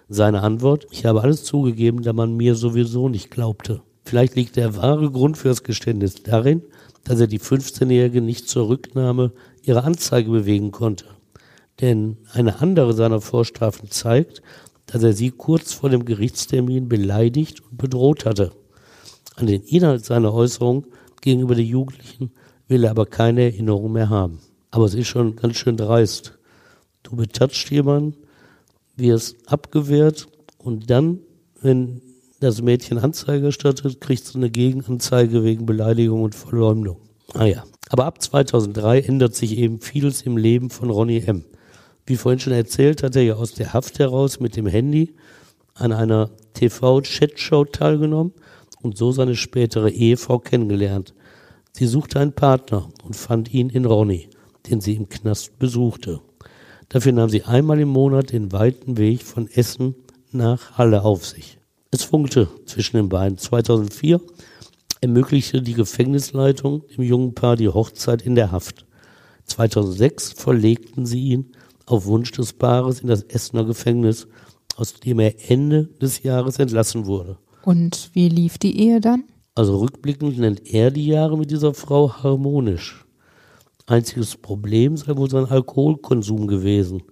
[0.08, 3.82] Seine Antwort, ich habe alles zugegeben, da man mir sowieso nicht glaubte.
[4.04, 6.62] Vielleicht liegt der wahre Grund für das Geständnis darin,
[7.04, 9.30] dass er die 15-Jährige nicht zur Rücknahme
[9.62, 11.04] ihrer Anzeige bewegen konnte.
[11.80, 14.42] Denn eine andere seiner Vorstrafen zeigt,
[14.86, 18.52] dass er sie kurz vor dem Gerichtstermin beleidigt und bedroht hatte.
[19.36, 20.86] An den Inhalt seiner Äußerung
[21.20, 22.32] gegenüber den Jugendlichen
[22.68, 24.40] will er aber keine Erinnerung mehr haben.
[24.70, 26.38] Aber es ist schon ganz schön dreist.
[27.02, 28.16] Du betatscht jemanden,
[28.96, 31.20] wirst abgewehrt und dann,
[31.60, 32.02] wenn
[32.40, 36.98] das Mädchen Anzeige erstattet, kriegst du eine Gegenanzeige wegen Beleidigung und Verleumdung.
[37.34, 37.64] Ah ja.
[37.88, 41.44] Aber ab 2003 ändert sich eben vieles im Leben von Ronny M.
[42.10, 45.14] Wie vorhin schon erzählt, hat er ja aus der Haft heraus mit dem Handy
[45.74, 48.32] an einer TV-Chatshow teilgenommen
[48.82, 51.14] und so seine spätere Ehefrau kennengelernt.
[51.70, 54.28] Sie suchte einen Partner und fand ihn in Ronny,
[54.68, 56.20] den sie im Knast besuchte.
[56.88, 59.94] Dafür nahm sie einmal im Monat den weiten Weg von Essen
[60.32, 61.58] nach Halle auf sich.
[61.92, 63.38] Es funkte zwischen den beiden.
[63.38, 64.20] 2004
[65.00, 68.84] ermöglichte die Gefängnisleitung dem jungen Paar die Hochzeit in der Haft.
[69.44, 71.52] 2006 verlegten sie ihn
[71.90, 74.28] auf Wunsch des Paares in das Essener Gefängnis,
[74.76, 77.36] aus dem er Ende des Jahres entlassen wurde.
[77.62, 79.24] Und wie lief die Ehe dann?
[79.54, 83.04] Also rückblickend nennt er die Jahre mit dieser Frau harmonisch.
[83.86, 87.02] Einziges Problem sei wohl sein Alkoholkonsum gewesen.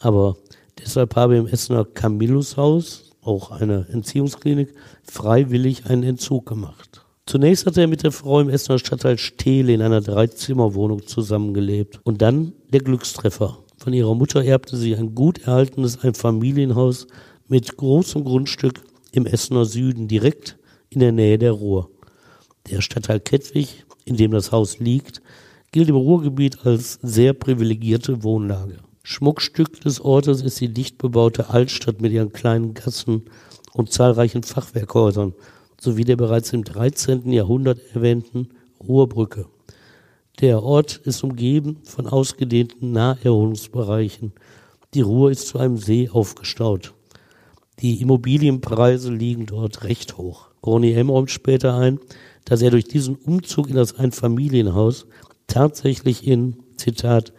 [0.00, 0.36] Aber
[0.78, 4.72] deshalb habe er im Essener Camillus-Haus auch eine Entziehungsklinik,
[5.04, 7.04] freiwillig einen Entzug gemacht.
[7.26, 12.00] Zunächst hat er mit der Frau im Essener Stadtteil Stehle in einer Dreizimmerwohnung zusammengelebt.
[12.04, 13.58] Und dann der Glückstreffer.
[13.86, 17.06] Von ihrer Mutter erbte sie ein gut erhaltenes Einfamilienhaus
[17.46, 18.80] mit großem Grundstück
[19.12, 20.58] im Essener Süden, direkt
[20.90, 21.88] in der Nähe der Ruhr.
[22.68, 25.22] Der Stadtteil Kettwig, in dem das Haus liegt,
[25.70, 28.78] gilt im Ruhrgebiet als sehr privilegierte Wohnlage.
[29.04, 33.22] Schmuckstück des Ortes ist die dicht bebaute Altstadt mit ihren kleinen Gassen
[33.72, 35.32] und zahlreichen Fachwerkhäusern
[35.80, 37.30] sowie der bereits im 13.
[37.30, 38.48] Jahrhundert erwähnten
[38.80, 39.46] Ruhrbrücke.
[40.42, 44.32] Der Ort ist umgeben von ausgedehnten Naherholungsbereichen.
[44.92, 46.92] Die Ruhr ist zu einem See aufgestaut.
[47.80, 50.48] Die Immobilienpreise liegen dort recht hoch.
[50.64, 51.08] Ronny M.
[51.08, 52.00] räumt später ein,
[52.44, 55.06] dass er durch diesen Umzug in das Einfamilienhaus
[55.46, 57.32] tatsächlich in, Zitat,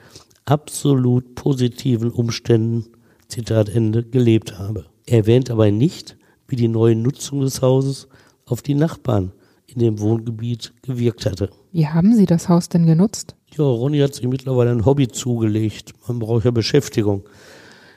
[0.46, 2.88] absolut positiven Umständen,
[3.28, 4.86] Zitat Ende, gelebt habe.
[5.06, 8.08] Er erwähnt aber nicht, wie die neue Nutzung des Hauses
[8.48, 9.34] auf die Nachbarn
[9.78, 11.52] in dem Wohngebiet gewirkt hatte.
[11.72, 13.36] Wie haben Sie das Haus denn genutzt?
[13.56, 15.94] Ja, Ronny hat sich mittlerweile ein Hobby zugelegt.
[16.08, 17.24] Man braucht ja Beschäftigung.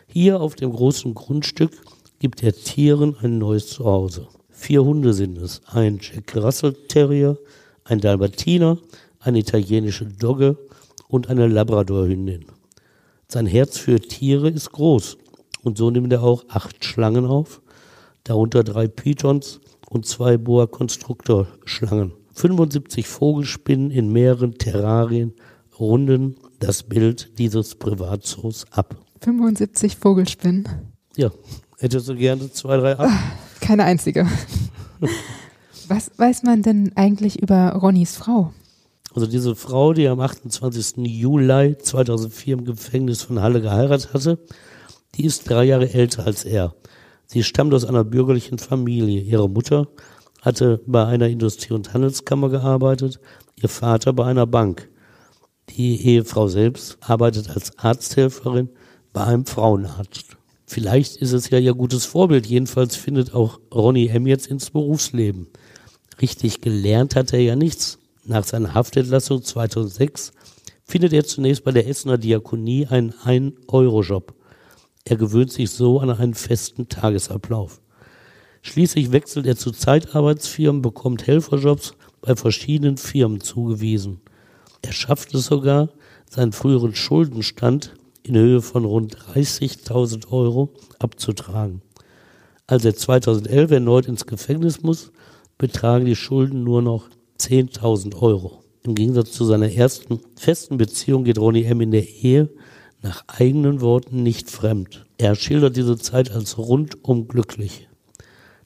[0.06, 1.72] Hier auf dem großen Grundstück
[2.18, 4.28] gibt er Tieren ein neues Zuhause.
[4.50, 5.62] Vier Hunde sind es.
[5.64, 7.38] Ein Jack Russell Terrier,
[7.84, 8.76] ein Dalmatiner,
[9.18, 10.58] eine italienische Dogge
[11.08, 12.44] und eine Labradorhündin.
[13.26, 15.16] Sein Herz für Tiere ist groß
[15.62, 17.62] und so nimmt er auch acht Schlangen auf,
[18.24, 22.12] darunter drei Pythons und zwei Boa Constrictor Schlangen.
[22.32, 25.34] 75 Vogelspinnen in mehreren Terrarien
[25.78, 28.96] runden das Bild dieses Privatzoos ab.
[29.20, 30.66] 75 Vogelspinnen.
[31.16, 31.30] Ja,
[31.78, 33.10] hättest du gerne zwei, drei ab?
[33.60, 34.26] Keine einzige.
[35.88, 38.52] Was weiß man denn eigentlich über Ronnys Frau?
[39.12, 40.98] Also diese Frau, die am 28.
[40.98, 44.38] Juli 2004 im Gefängnis von Halle geheiratet hatte,
[45.16, 46.74] die ist drei Jahre älter als er.
[47.32, 49.20] Sie stammt aus einer bürgerlichen Familie.
[49.20, 49.86] Ihre Mutter
[50.42, 53.20] hatte bei einer Industrie- und Handelskammer gearbeitet,
[53.54, 54.90] ihr Vater bei einer Bank.
[55.68, 58.68] Die Ehefrau selbst arbeitet als Arzthelferin
[59.12, 60.36] bei einem Frauenarzt.
[60.66, 62.46] Vielleicht ist es ja ihr gutes Vorbild.
[62.46, 64.26] Jedenfalls findet auch Ronny M.
[64.26, 65.46] jetzt ins Berufsleben.
[66.20, 68.00] Richtig gelernt hat er ja nichts.
[68.24, 70.32] Nach seiner Haftentlassung 2006
[70.82, 74.34] findet er zunächst bei der Essener Diakonie einen 1-Euro-Job.
[75.04, 77.80] Er gewöhnt sich so an einen festen Tagesablauf.
[78.62, 84.20] Schließlich wechselt er zu Zeitarbeitsfirmen, bekommt Helferjobs bei verschiedenen Firmen zugewiesen.
[84.82, 85.88] Er schafft es sogar,
[86.28, 91.82] seinen früheren Schuldenstand in Höhe von rund 30.000 Euro abzutragen.
[92.66, 95.10] Als er 2011 erneut ins Gefängnis muss,
[95.58, 97.08] betragen die Schulden nur noch
[97.38, 98.62] 10.000 Euro.
[98.82, 101.80] Im Gegensatz zu seiner ersten festen Beziehung geht Ronny M.
[101.80, 102.48] in der Ehe
[103.02, 105.06] nach eigenen Worten nicht fremd.
[105.18, 107.88] Er schildert diese Zeit als rundum glücklich.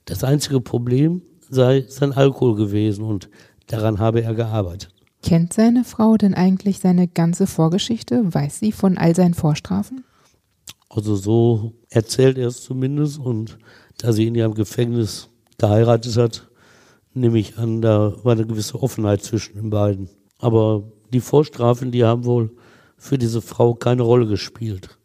[0.04, 3.28] Das einzige Problem sei sein Alkohol gewesen und
[3.66, 4.90] daran habe er gearbeitet.
[5.22, 8.34] Kennt seine Frau denn eigentlich seine ganze Vorgeschichte?
[8.34, 10.04] Weiß sie von all seinen Vorstrafen?
[10.90, 13.58] Also so erzählt er es zumindest und
[13.98, 16.48] da sie in ihrem Gefängnis geheiratet hat,
[17.14, 20.10] nehme ich an, da war eine gewisse Offenheit zwischen den beiden.
[20.38, 22.50] Aber die Vorstrafen, die haben wohl
[23.04, 24.98] für diese Frau keine Rolle gespielt.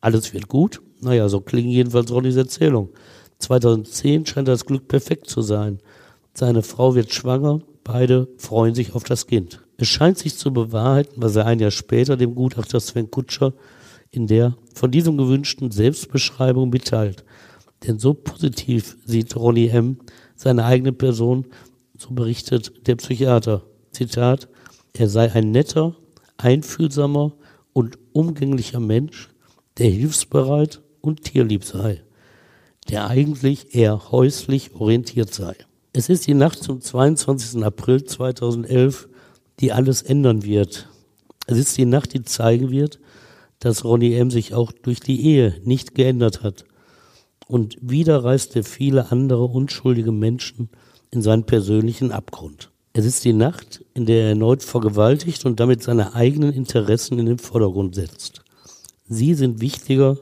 [0.00, 0.82] Alles wird gut.
[1.00, 2.90] Naja, so klingen jedenfalls Ronnys Erzählung.
[3.38, 5.78] 2010 scheint das Glück perfekt zu sein.
[6.34, 9.62] Seine Frau wird schwanger Beide freuen sich auf das Kind.
[9.76, 13.54] Es scheint sich zu bewahrheiten, was er ein Jahr später dem Gutachter Sven Kutscher
[14.10, 17.24] in der von diesem gewünschten Selbstbeschreibung mitteilt.
[17.86, 19.98] Denn so positiv sieht Ronny M.
[20.36, 21.46] seine eigene Person,
[21.96, 23.62] so berichtet der Psychiater.
[23.92, 24.48] Zitat,
[24.92, 25.96] er sei ein netter,
[26.44, 27.32] einfühlsamer
[27.72, 29.30] und umgänglicher Mensch,
[29.78, 32.02] der hilfsbereit und tierlieb sei,
[32.88, 35.54] der eigentlich eher häuslich orientiert sei.
[35.92, 37.64] Es ist die Nacht zum 22.
[37.64, 39.08] April 2011,
[39.60, 40.88] die alles ändern wird.
[41.46, 43.00] Es ist die Nacht, die zeigen wird,
[43.58, 44.30] dass Ronny M.
[44.30, 46.64] sich auch durch die Ehe nicht geändert hat.
[47.46, 50.70] Und wieder reißt er viele andere unschuldige Menschen
[51.10, 52.69] in seinen persönlichen Abgrund.
[52.92, 57.26] Es ist die Nacht, in der er erneut vergewaltigt und damit seine eigenen Interessen in
[57.26, 58.42] den Vordergrund setzt.
[59.08, 60.18] Sie sind wichtiger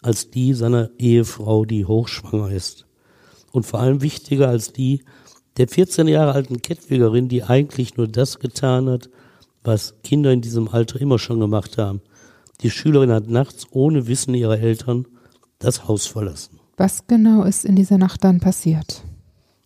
[0.00, 2.86] als die seiner Ehefrau, die hochschwanger ist
[3.52, 5.02] und vor allem wichtiger als die
[5.56, 9.08] der 14 Jahre alten Kettwigerin, die eigentlich nur das getan hat,
[9.62, 12.00] was Kinder in diesem Alter immer schon gemacht haben.
[12.60, 15.06] Die Schülerin hat nachts ohne Wissen ihrer Eltern
[15.58, 16.60] das Haus verlassen.
[16.76, 19.04] Was genau ist in dieser Nacht dann passiert?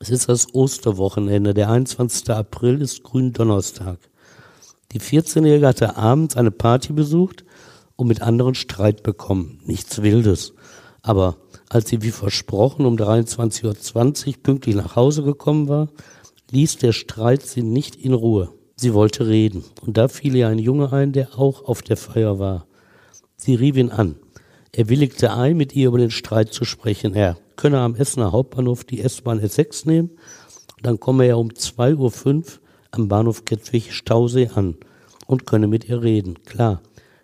[0.00, 1.54] Es ist das Osterwochenende.
[1.54, 2.30] Der 21.
[2.30, 3.98] April ist Gründonnerstag.
[4.92, 7.44] Die 14-Jährige hatte abends eine Party besucht
[7.96, 9.60] und mit anderen Streit bekommen.
[9.64, 10.54] Nichts Wildes.
[11.02, 11.36] Aber
[11.68, 15.88] als sie wie versprochen um 23.20 Uhr pünktlich nach Hause gekommen war,
[16.52, 18.50] ließ der Streit sie nicht in Ruhe.
[18.76, 19.64] Sie wollte reden.
[19.80, 22.66] Und da fiel ihr ein Junge ein, der auch auf der Feier war.
[23.36, 24.14] Sie rief ihn an.
[24.72, 27.14] Er willigte ein, mit ihr über den Streit zu sprechen.
[27.14, 30.10] Er könne am Essener Hauptbahnhof die S-Bahn S6 nehmen.
[30.82, 32.44] Dann komme er um 2.05 Uhr
[32.90, 34.76] am Bahnhof Kettwig Stausee an
[35.26, 36.42] und könne mit ihr reden.
[36.44, 36.82] Klar,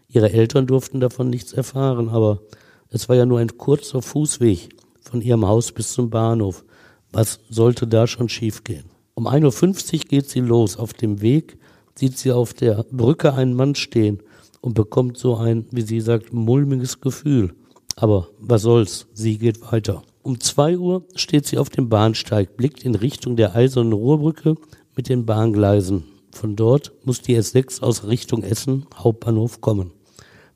[0.09, 2.41] ihre Eltern durften davon nichts erfahren, aber
[2.89, 6.65] es war ja nur ein kurzer Fußweg von ihrem Haus bis zum Bahnhof.
[7.13, 8.85] Was sollte da schon schiefgehen?
[9.15, 10.77] Um 1.50 Uhr geht sie los.
[10.77, 11.59] Auf dem Weg
[11.95, 14.21] sieht sie auf der Brücke einen Mann stehen
[14.65, 17.55] und bekommt so ein, wie sie sagt, mulmiges Gefühl.
[17.97, 20.03] Aber was soll's, sie geht weiter.
[20.23, 24.55] Um zwei Uhr steht sie auf dem Bahnsteig, blickt in Richtung der eisernen Ruhrbrücke
[24.97, 26.05] mit den Bahngleisen.
[26.33, 29.91] Von dort muss die S6 aus Richtung Essen Hauptbahnhof kommen.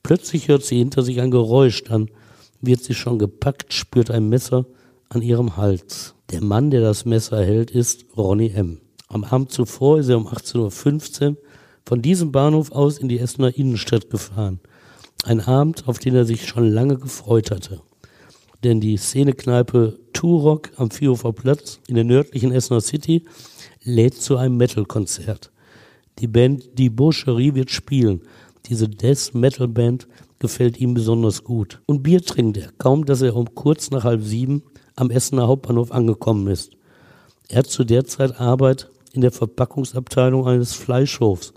[0.02, 2.08] Plötzlich hört sie hinter sich ein Geräusch, dann
[2.62, 4.64] wird sie schon gepackt, spürt ein Messer
[5.10, 6.14] an ihrem Hals.
[6.30, 8.80] Der Mann, der das Messer hält, ist Ronny M.
[9.08, 11.36] Am Abend zuvor ist er um 18.15 Uhr
[11.88, 14.60] von diesem Bahnhof aus in die Essener Innenstadt gefahren.
[15.24, 17.80] Ein Abend, auf den er sich schon lange gefreut hatte.
[18.62, 23.24] Denn die Szenekneipe Turok am Vierhofer Platz in der nördlichen Essener City
[23.84, 25.50] lädt zu einem Metal-Konzert.
[26.18, 28.20] Die Band Die Boucherie wird spielen.
[28.66, 30.08] Diese Death Metal Band
[30.40, 31.80] gefällt ihm besonders gut.
[31.86, 34.62] Und Bier trinkt er, kaum dass er um kurz nach halb sieben
[34.94, 36.72] am Essener Hauptbahnhof angekommen ist.
[37.48, 41.54] Er hat zu der Zeit Arbeit in der Verpackungsabteilung eines Fleischhofs,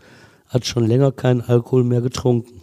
[0.52, 2.62] hat schon länger keinen Alkohol mehr getrunken.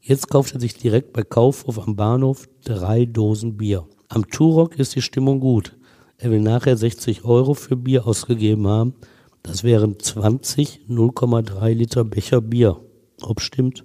[0.00, 3.86] Jetzt kauft er sich direkt bei Kaufhof am Bahnhof drei Dosen Bier.
[4.08, 5.76] Am Turok ist die Stimmung gut.
[6.16, 8.94] Er will nachher 60 Euro für Bier ausgegeben haben,
[9.42, 12.80] Das wären 20 0,3 Liter Becher Bier.
[13.20, 13.84] Ob stimmt?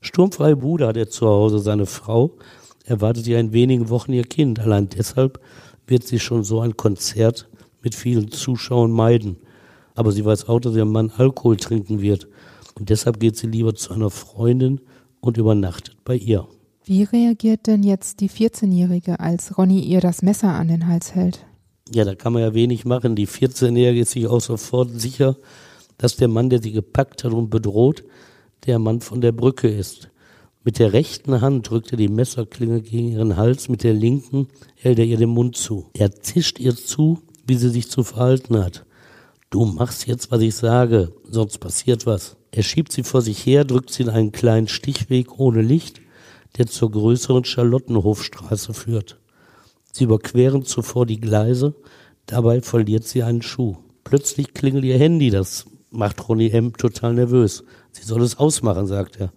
[0.00, 1.60] Sturmfreie Bude hat er zu Hause.
[1.60, 2.38] Seine Frau
[2.84, 4.58] erwartet ja in wenigen Wochen ihr Kind.
[4.58, 5.38] Allein deshalb
[5.86, 7.48] wird sie schon so ein Konzert
[7.82, 9.36] mit vielen Zuschauern meiden.
[10.00, 12.26] Aber sie weiß auch, dass ihr Mann Alkohol trinken wird.
[12.74, 14.80] Und deshalb geht sie lieber zu einer Freundin
[15.20, 16.48] und übernachtet bei ihr.
[16.86, 21.44] Wie reagiert denn jetzt die 14-Jährige, als Ronny ihr das Messer an den Hals hält?
[21.92, 23.14] Ja, da kann man ja wenig machen.
[23.14, 25.36] Die 14-Jährige ist sich auch sofort sicher,
[25.98, 28.02] dass der Mann, der sie gepackt hat und bedroht,
[28.64, 30.08] der Mann von der Brücke ist.
[30.64, 34.98] Mit der rechten Hand drückt er die Messerklinge gegen ihren Hals, mit der linken hält
[34.98, 35.90] er ihr den Mund zu.
[35.92, 38.86] Er zischt ihr zu, wie sie sich zu verhalten hat.
[39.50, 42.36] Du machst jetzt, was ich sage, sonst passiert was.
[42.52, 46.00] Er schiebt sie vor sich her, drückt sie in einen kleinen Stichweg ohne Licht,
[46.56, 49.18] der zur größeren Charlottenhofstraße führt.
[49.90, 51.74] Sie überqueren zuvor die Gleise,
[52.26, 53.76] dabei verliert sie einen Schuh.
[54.04, 56.76] Plötzlich klingelt ihr Handy, das macht Ronny M.
[56.76, 57.64] total nervös.
[57.90, 59.32] Sie soll es ausmachen, sagt er.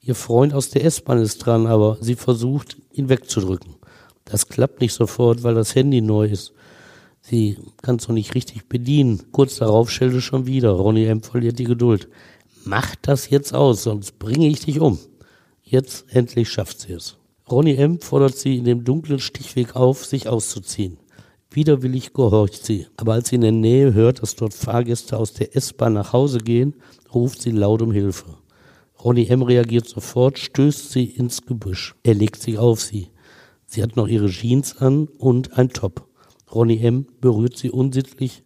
[0.00, 3.74] Ihr Freund aus der S-Bahn ist dran, aber sie versucht, ihn wegzudrücken.
[4.24, 6.52] Das klappt nicht sofort, weil das Handy neu ist.
[7.28, 9.20] Sie kann es noch nicht richtig bedienen.
[9.32, 10.70] Kurz darauf schellt es schon wieder.
[10.70, 11.22] Ronny M.
[11.22, 12.08] verliert die Geduld.
[12.64, 14.98] Mach das jetzt aus, sonst bringe ich dich um.
[15.62, 17.18] Jetzt endlich schafft sie es.
[17.50, 18.00] Ronny M.
[18.00, 20.96] fordert sie in dem dunklen Stichweg auf, sich auszuziehen.
[21.50, 25.54] Widerwillig gehorcht sie, aber als sie in der Nähe hört, dass dort Fahrgäste aus der
[25.54, 26.76] S-Bahn nach Hause gehen,
[27.12, 28.38] ruft sie laut um Hilfe.
[29.04, 29.42] Ronny M.
[29.42, 31.94] reagiert sofort, stößt sie ins Gebüsch.
[32.02, 33.10] Er legt sich auf sie.
[33.66, 36.07] Sie hat noch ihre Jeans an und ein Top.
[36.54, 37.06] Ronny M.
[37.20, 38.44] berührt sie unsittlich,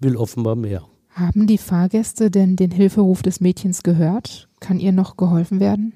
[0.00, 0.86] will offenbar mehr.
[1.10, 4.48] Haben die Fahrgäste denn den Hilferuf des Mädchens gehört?
[4.60, 5.92] Kann ihr noch geholfen werden?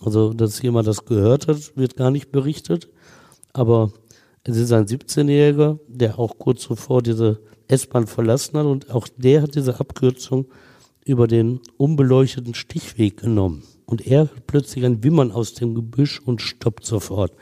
[0.00, 2.88] Also, dass jemand das gehört hat, wird gar nicht berichtet.
[3.52, 3.92] Aber
[4.44, 9.42] es ist ein 17-Jähriger, der auch kurz zuvor diese S-Bahn verlassen hat und auch der
[9.42, 10.46] hat diese Abkürzung
[11.04, 13.62] über den unbeleuchteten Stichweg genommen.
[13.86, 17.32] Und er hört plötzlich ein Wimmern aus dem Gebüsch und stoppt sofort.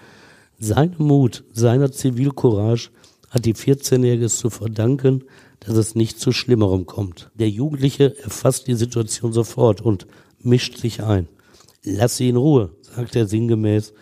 [0.58, 2.90] Seinem Mut, seiner Zivilcourage
[3.30, 5.24] hat die 14-Jährige es zu verdanken,
[5.60, 7.30] dass es nicht zu Schlimmerem kommt.
[7.34, 10.06] Der Jugendliche erfasst die Situation sofort und
[10.42, 11.28] mischt sich ein.
[11.84, 13.94] Lass sie in Ruhe, sagt er sinngemäß.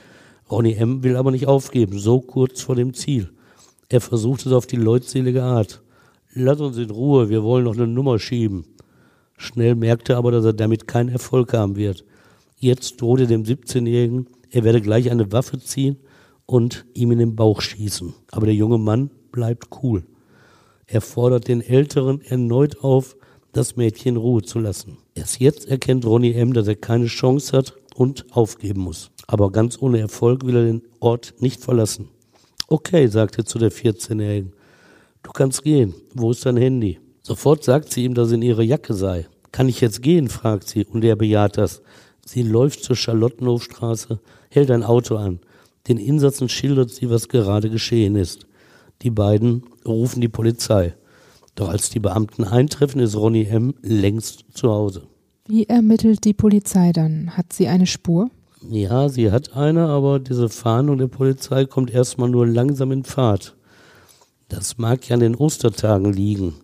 [0.50, 1.04] Ronny M.
[1.04, 3.30] will aber nicht aufgeben, so kurz vor dem Ziel.
[3.88, 5.82] Er versucht es auf die leutselige Art.
[6.32, 8.64] Lass uns in Ruhe, wir wollen noch eine Nummer schieben.
[9.36, 12.04] Schnell merkte er aber, dass er damit keinen Erfolg haben wird.
[12.58, 15.96] Jetzt droht er dem 17-Jährigen, er werde gleich eine Waffe ziehen
[16.46, 18.14] und ihm in den Bauch schießen.
[18.30, 20.04] Aber der junge Mann bleibt cool.
[20.86, 23.16] Er fordert den Älteren erneut auf,
[23.52, 24.98] das Mädchen Ruhe zu lassen.
[25.14, 29.10] Erst jetzt erkennt Ronny M., dass er keine Chance hat und aufgeben muss.
[29.26, 32.08] Aber ganz ohne Erfolg will er den Ort nicht verlassen.
[32.68, 34.52] Okay, sagt er zu der 14-Jährigen.
[35.22, 35.94] Du kannst gehen.
[36.14, 37.00] Wo ist dein Handy?
[37.22, 39.26] Sofort sagt sie ihm, dass in ihrer Jacke sei.
[39.52, 40.28] Kann ich jetzt gehen?
[40.28, 41.82] fragt sie und er bejaht das.
[42.24, 44.20] Sie läuft zur Charlottenhofstraße,
[44.50, 45.40] hält ein Auto an.
[45.88, 48.46] Den Insassen schildert sie, was gerade geschehen ist.
[49.02, 50.94] Die beiden rufen die Polizei.
[51.54, 53.74] Doch als die Beamten eintreffen, ist Ronny M.
[53.82, 55.02] längst zu Hause.
[55.46, 57.36] Wie ermittelt die Polizei dann?
[57.36, 58.30] Hat sie eine Spur?
[58.68, 63.56] Ja, sie hat eine, aber diese Fahndung der Polizei kommt erstmal nur langsam in Fahrt.
[64.48, 66.54] Das mag ja an den Ostertagen liegen.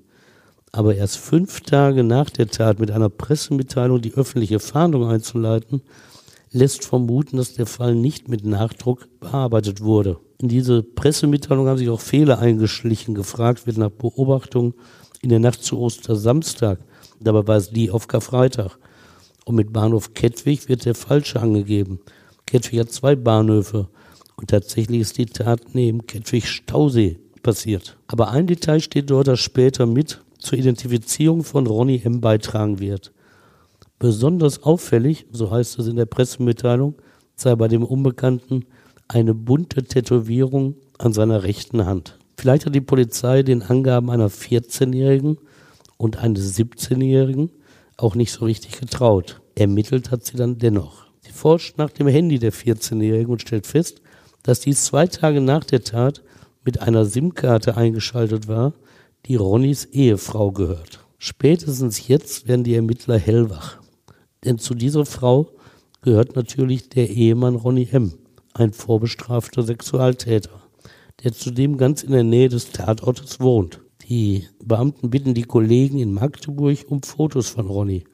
[0.73, 5.83] Aber erst fünf Tage nach der Tat mit einer Pressemitteilung die öffentliche Fahndung einzuleiten,
[6.51, 10.19] lässt vermuten, dass der Fall nicht mit Nachdruck bearbeitet wurde.
[10.45, 13.15] In diese Pressemitteilung haben sich auch Fehler eingeschlichen.
[13.15, 14.75] Gefragt wird nach Beobachtung
[15.23, 16.81] in der Nacht zu Ostersamstag.
[17.19, 18.79] Dabei war es die auf Karfreitag.
[19.47, 22.01] Und mit Bahnhof Kettwig wird der falsche angegeben.
[22.45, 23.89] Kettwig hat zwei Bahnhöfe.
[24.37, 27.97] Und tatsächlich ist die Tat neben Kettwig Stausee passiert.
[28.07, 32.21] Aber ein Detail steht dort, das später mit zur Identifizierung von Ronny M.
[32.21, 33.15] beitragen wird.
[33.99, 36.97] Besonders auffällig, so heißt es in der Pressemitteilung,
[37.35, 38.67] sei bei dem Unbekannten
[39.09, 42.19] eine bunte Tätowierung an seiner rechten Hand.
[42.37, 45.39] Vielleicht hat die Polizei den Angaben einer 14-Jährigen
[45.97, 47.51] und eines 17-Jährigen
[47.97, 49.41] auch nicht so richtig getraut.
[49.55, 51.07] Ermittelt hat sie dann dennoch.
[51.21, 54.03] Sie forscht nach dem Handy der 14-Jährigen und stellt fest,
[54.43, 56.23] dass dies zwei Tage nach der Tat
[56.65, 58.75] mit einer SIM-Karte eingeschaltet war,
[59.27, 61.01] die Ronnys Ehefrau gehört.
[61.19, 63.79] Spätestens jetzt werden die Ermittler hellwach.
[64.45, 65.51] Denn zu dieser Frau
[66.03, 68.13] gehört natürlich der Ehemann Ronny M.,
[68.55, 70.63] ein vorbestrafter Sexualtäter,
[71.23, 73.81] der zudem ganz in der Nähe des Tatortes wohnt.
[74.09, 78.05] Die Beamten bitten die Kollegen in Magdeburg um Fotos von Ronny.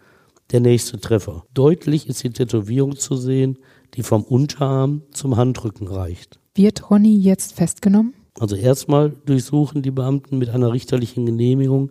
[0.51, 1.45] Der nächste Treffer.
[1.55, 3.59] Deutlich ist die Tätowierung zu sehen,
[3.95, 6.41] die vom Unterarm zum Handrücken reicht.
[6.55, 8.15] Wird Ronny jetzt festgenommen?
[8.39, 11.91] Also erstmal durchsuchen die Beamten mit einer richterlichen Genehmigung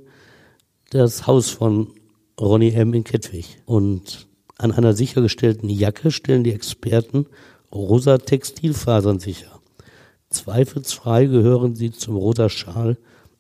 [0.90, 1.94] das Haus von
[2.40, 2.94] Ronny M.
[2.94, 3.62] in Kettwig.
[3.66, 4.28] Und
[4.58, 7.28] an einer sichergestellten Jacke stellen die Experten
[7.74, 9.60] rosa Textilfasern sicher.
[10.30, 12.98] Zweifelsfrei gehören sie zum rosa Schal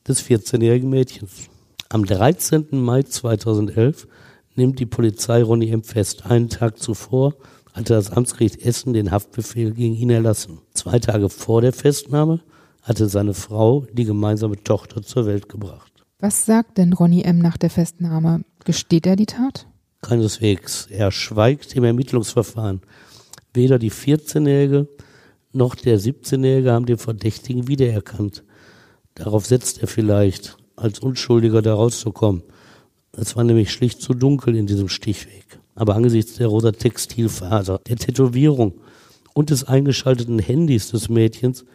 [0.07, 1.49] des 14-jährigen Mädchens.
[1.89, 2.67] Am 13.
[2.71, 4.07] Mai 2011
[4.55, 5.83] nimmt die Polizei Ronny M.
[5.83, 6.25] fest.
[6.25, 7.35] Einen Tag zuvor
[7.73, 10.59] hatte das Amtsgericht Essen den Haftbefehl gegen ihn erlassen.
[10.73, 12.41] Zwei Tage vor der Festnahme
[12.81, 15.91] hatte seine Frau die gemeinsame Tochter zur Welt gebracht.
[16.19, 17.39] Was sagt denn Ronny M.
[17.39, 18.41] nach der Festnahme?
[18.65, 19.67] Gesteht er die Tat?
[20.01, 20.87] Keineswegs.
[20.89, 22.81] Er schweigt im Ermittlungsverfahren.
[23.53, 24.87] Weder die 14-Jährige
[25.51, 28.43] noch der 17-Jährige haben den Verdächtigen wiedererkannt.
[29.15, 32.43] Darauf setzt er vielleicht, als Unschuldiger da rauszukommen.
[33.11, 35.59] Es war nämlich schlicht zu dunkel in diesem Stichweg.
[35.75, 38.75] Aber angesichts der rosa Textilfaser, der Tätowierung
[39.33, 41.65] und des eingeschalteten Handys des Mädchens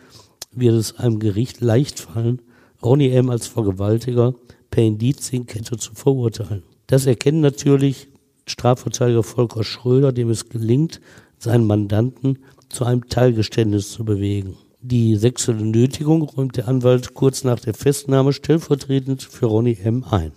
[0.53, 2.43] wird es einem Gericht leicht fallen,
[2.83, 3.31] Ronny M.
[3.31, 4.35] als Vergewaltiger
[4.71, 6.63] per Indizienkette zu verurteilen.
[6.87, 8.09] Das erkennen natürlich
[8.47, 11.01] Strafverteidiger Volker Schröder, dem es gelingt,
[11.45, 14.57] seinen Mandanten zu einem Teilgeständnis zu bewegen.
[14.81, 20.05] Die sexuelle Nötigung räumt der Anwalt kurz nach der Festnahme stellvertretend für Ronny M.
[20.11, 20.33] ein.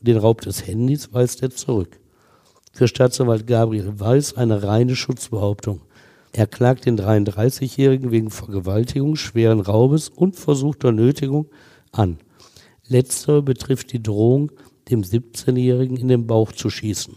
[0.00, 2.00] Den Raub des Handys weist er zurück.
[2.72, 5.82] Für Staatsanwalt Gabriel Weiß eine reine Schutzbehauptung.
[6.32, 11.46] Er klagt den 33-Jährigen wegen Vergewaltigung, schweren Raubes und versuchter Nötigung
[11.92, 12.18] an.
[12.88, 14.50] Letztere betrifft die Drohung,
[14.90, 17.14] dem 17-Jährigen in den Bauch zu schießen.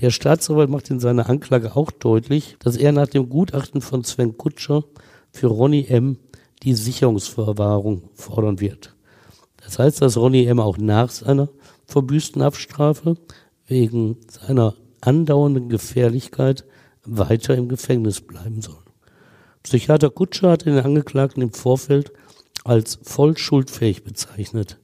[0.00, 4.36] Der Staatsanwalt macht in seiner Anklage auch deutlich, dass er nach dem Gutachten von Sven
[4.36, 4.84] Kutscher
[5.30, 6.18] für Ronny M.
[6.62, 8.94] die Sicherungsverwahrung fordern wird.
[9.56, 10.60] Das heißt, dass Ronny M.
[10.60, 11.48] auch nach seiner
[11.86, 13.16] verbüßten Haftstrafe
[13.66, 16.64] wegen seiner andauernden Gefährlichkeit
[17.04, 18.82] weiter im Gefängnis bleiben soll.
[19.62, 22.12] Psychiater Kutscher hat den Angeklagten im Vorfeld
[22.64, 24.78] als voll schuldfähig bezeichnet.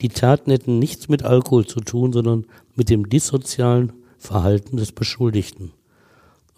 [0.00, 3.92] Die Taten hätten nichts mit Alkohol zu tun, sondern mit dem dissozialen
[4.24, 5.72] Verhalten des Beschuldigten.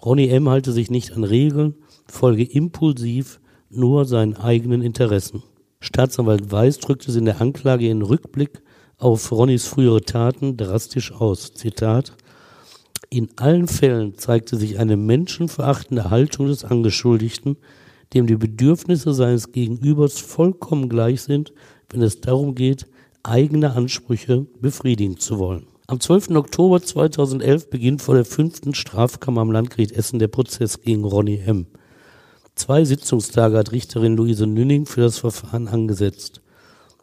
[0.05, 0.49] Ronny M.
[0.49, 1.75] halte sich nicht an Regeln,
[2.07, 3.41] folge impulsiv
[3.71, 5.43] nur seinen eigenen Interessen.
[5.81, 8.63] Staatsanwalt Weiß drückte es in der Anklage in Rückblick
[8.99, 11.53] auf Ronnys frühere Taten drastisch aus.
[11.55, 12.17] Zitat
[13.11, 17.57] in allen Fällen zeigte sich eine menschenverachtende Haltung des Angeschuldigten,
[18.15, 21.53] dem die Bedürfnisse seines Gegenübers vollkommen gleich sind,
[21.91, 22.87] wenn es darum geht,
[23.23, 25.67] eigene Ansprüche befriedigen zu wollen.
[25.89, 26.31] Am 12.
[26.31, 31.67] Oktober 2011 beginnt vor der fünften Strafkammer am Landgericht Essen der Prozess gegen Ronny M.
[32.57, 36.41] Zwei Sitzungstage hat Richterin Luise Nünning für das Verfahren angesetzt.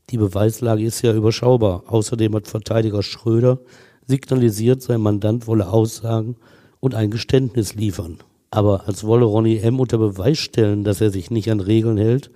[0.09, 1.83] Die Beweislage ist ja überschaubar.
[1.87, 3.59] Außerdem hat Verteidiger Schröder
[4.05, 6.35] signalisiert, sein Mandant wolle aussagen
[6.81, 8.17] und ein Geständnis liefern.
[8.51, 9.79] Aber als wolle Ronny M.
[9.79, 12.31] unter Beweis stellen, dass er sich nicht an Regeln hält,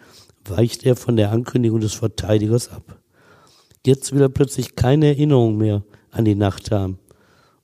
[0.45, 3.01] weicht er von der Ankündigung des Verteidigers ab.
[3.85, 5.83] Jetzt will er plötzlich keine Erinnerung mehr
[6.17, 6.99] an die Nacht haben.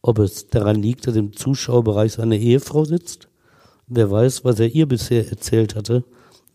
[0.01, 3.29] Ob es daran liegt, dass im Zuschauerbereich seine Ehefrau sitzt?
[3.87, 6.03] Wer weiß, was er ihr bisher erzählt hatte,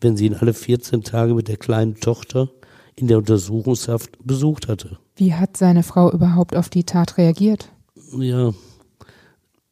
[0.01, 2.51] wenn sie ihn alle 14 Tage mit der kleinen Tochter
[2.95, 4.99] in der Untersuchungshaft besucht hatte.
[5.17, 7.71] Wie hat seine Frau überhaupt auf die Tat reagiert?
[8.17, 8.53] Ja,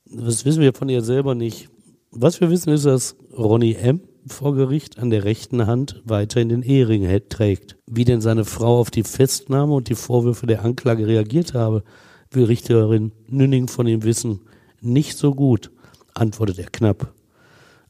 [0.06, 1.68] das wissen wir von ihr selber nicht.
[2.10, 4.00] Was wir wissen ist, dass Ronny M.
[4.26, 7.76] vor Gericht an der rechten Hand weiterhin den Ehering trägt.
[7.86, 11.82] Wie denn seine Frau auf die Festnahme und die Vorwürfe der Anklage reagiert habe,
[12.30, 14.40] will Richterin Nünning von ihm wissen.
[14.80, 15.70] Nicht so gut,
[16.14, 17.12] antwortet er knapp.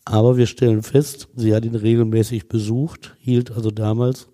[0.04, 4.28] Aber wir stellen fest, sie hat ihn regelmäßig besucht, hielt also damals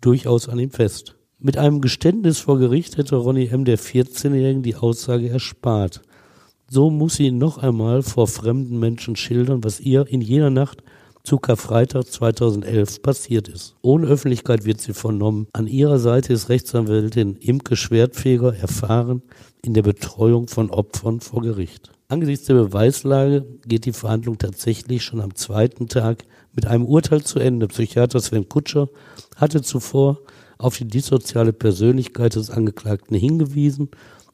[0.00, 1.16] durchaus an ihm fest.
[1.38, 3.64] Mit einem Geständnis vor Gericht hätte Ronny M.
[3.64, 6.02] der 14-Jährigen die Aussage erspart.
[6.68, 10.82] So muss sie noch einmal vor fremden Menschen schildern, was ihr in jener Nacht
[11.24, 13.76] zu Karfreitag 2011 passiert ist.
[13.80, 15.46] Ohne Öffentlichkeit wird sie vernommen.
[15.52, 19.22] An ihrer Seite ist Rechtsanwältin Imke Schwertfeger erfahren
[19.64, 21.92] in der Betreuung von Opfern vor Gericht.
[22.08, 27.38] Angesichts der Beweislage geht die Verhandlung tatsächlich schon am zweiten Tag mit einem Urteil zu
[27.38, 27.68] Ende.
[27.68, 28.88] Psychiater Sven Kutscher
[29.36, 30.18] hatte zuvor
[30.58, 33.90] auf die dissoziale Persönlichkeit des Angeklagten hingewiesen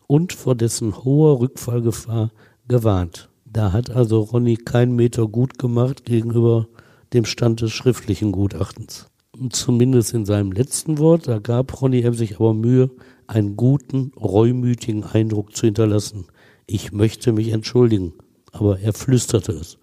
[0.07, 2.33] und vor dessen hoher Rückfallgefahr
[2.67, 3.29] gewarnt.
[3.45, 6.67] Da hat also Ronny keinen Meter gut gemacht gegenüber
[7.13, 9.07] dem Stand des schriftlichen Gutachtens.
[9.51, 12.15] Zumindest in seinem letzten Wort, da gab Ronny M.
[12.15, 12.91] sich aber Mühe,
[13.27, 16.27] einen guten, reumütigen Eindruck zu hinterlassen.
[16.67, 18.15] Ich möchte mich entschuldigen,
[18.53, 19.79] aber er flüsterte es.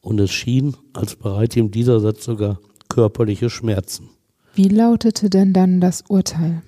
[0.00, 2.58] Und es schien, als bereite ihm dieser Satz sogar
[2.88, 4.10] körperliche Schmerzen.
[4.54, 6.62] Wie lautete denn dann das Urteil?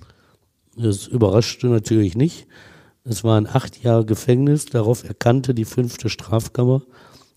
[0.77, 2.47] Das überraschte natürlich nicht.
[3.03, 6.83] Es waren acht Jahre Gefängnis, darauf erkannte die fünfte Strafkammer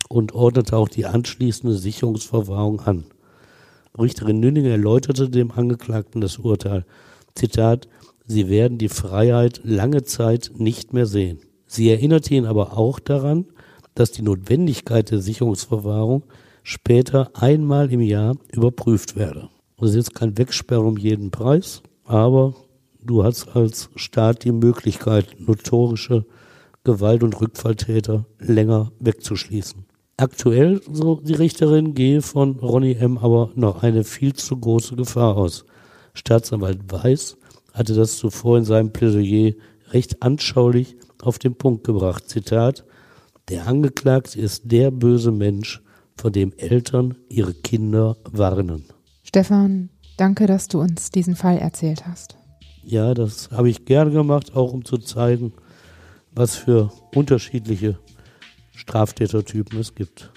[0.08, 3.04] und ordnete auch die anschließende Sicherungsverwahrung an.
[3.98, 6.84] Richterin Nünning erläuterte dem Angeklagten das Urteil.
[7.34, 7.88] Zitat,
[8.26, 11.40] Sie werden die Freiheit lange Zeit nicht mehr sehen.
[11.66, 13.46] Sie erinnerte ihn aber auch daran,
[13.94, 16.24] dass die Notwendigkeit der Sicherungsverwahrung
[16.62, 19.50] später einmal im Jahr überprüft werde.
[19.78, 22.54] Das ist jetzt kein Wegsperren um jeden Preis, aber
[23.02, 26.24] du hast als Staat die Möglichkeit, notorische
[26.84, 29.84] Gewalt- und Rückfalltäter länger wegzuschließen.
[30.16, 33.18] Aktuell, so die Richterin, gehe von Ronny M.
[33.18, 35.64] aber noch eine viel zu große Gefahr aus.
[36.14, 37.36] Staatsanwalt Weiß
[37.72, 39.54] hatte das zuvor in seinem Plädoyer
[39.90, 42.28] recht anschaulich auf den Punkt gebracht.
[42.28, 42.84] Zitat,
[43.48, 45.82] der Angeklagte ist der böse Mensch,
[46.16, 48.84] vor dem Eltern ihre Kinder warnen.
[49.24, 52.36] Stefan, danke, dass du uns diesen Fall erzählt hast.
[52.84, 55.54] Ja, das habe ich gerne gemacht, auch um zu zeigen,
[56.30, 57.98] was für unterschiedliche
[58.74, 60.32] Straftätertypen es gibt.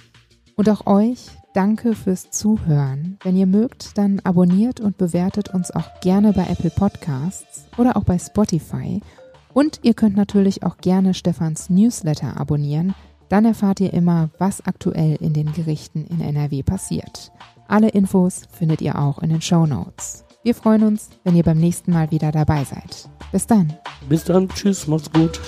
[0.55, 3.17] Und auch euch danke fürs Zuhören.
[3.23, 8.03] Wenn ihr mögt, dann abonniert und bewertet uns auch gerne bei Apple Podcasts oder auch
[8.03, 9.01] bei Spotify.
[9.53, 12.93] Und ihr könnt natürlich auch gerne Stefans Newsletter abonnieren.
[13.29, 17.31] Dann erfahrt ihr immer, was aktuell in den Gerichten in NRW passiert.
[17.67, 20.23] Alle Infos findet ihr auch in den Show Notes.
[20.43, 23.09] Wir freuen uns, wenn ihr beim nächsten Mal wieder dabei seid.
[23.31, 23.73] Bis dann.
[24.07, 24.47] Bis dann.
[24.47, 24.87] Tschüss.
[24.87, 25.39] Macht's gut.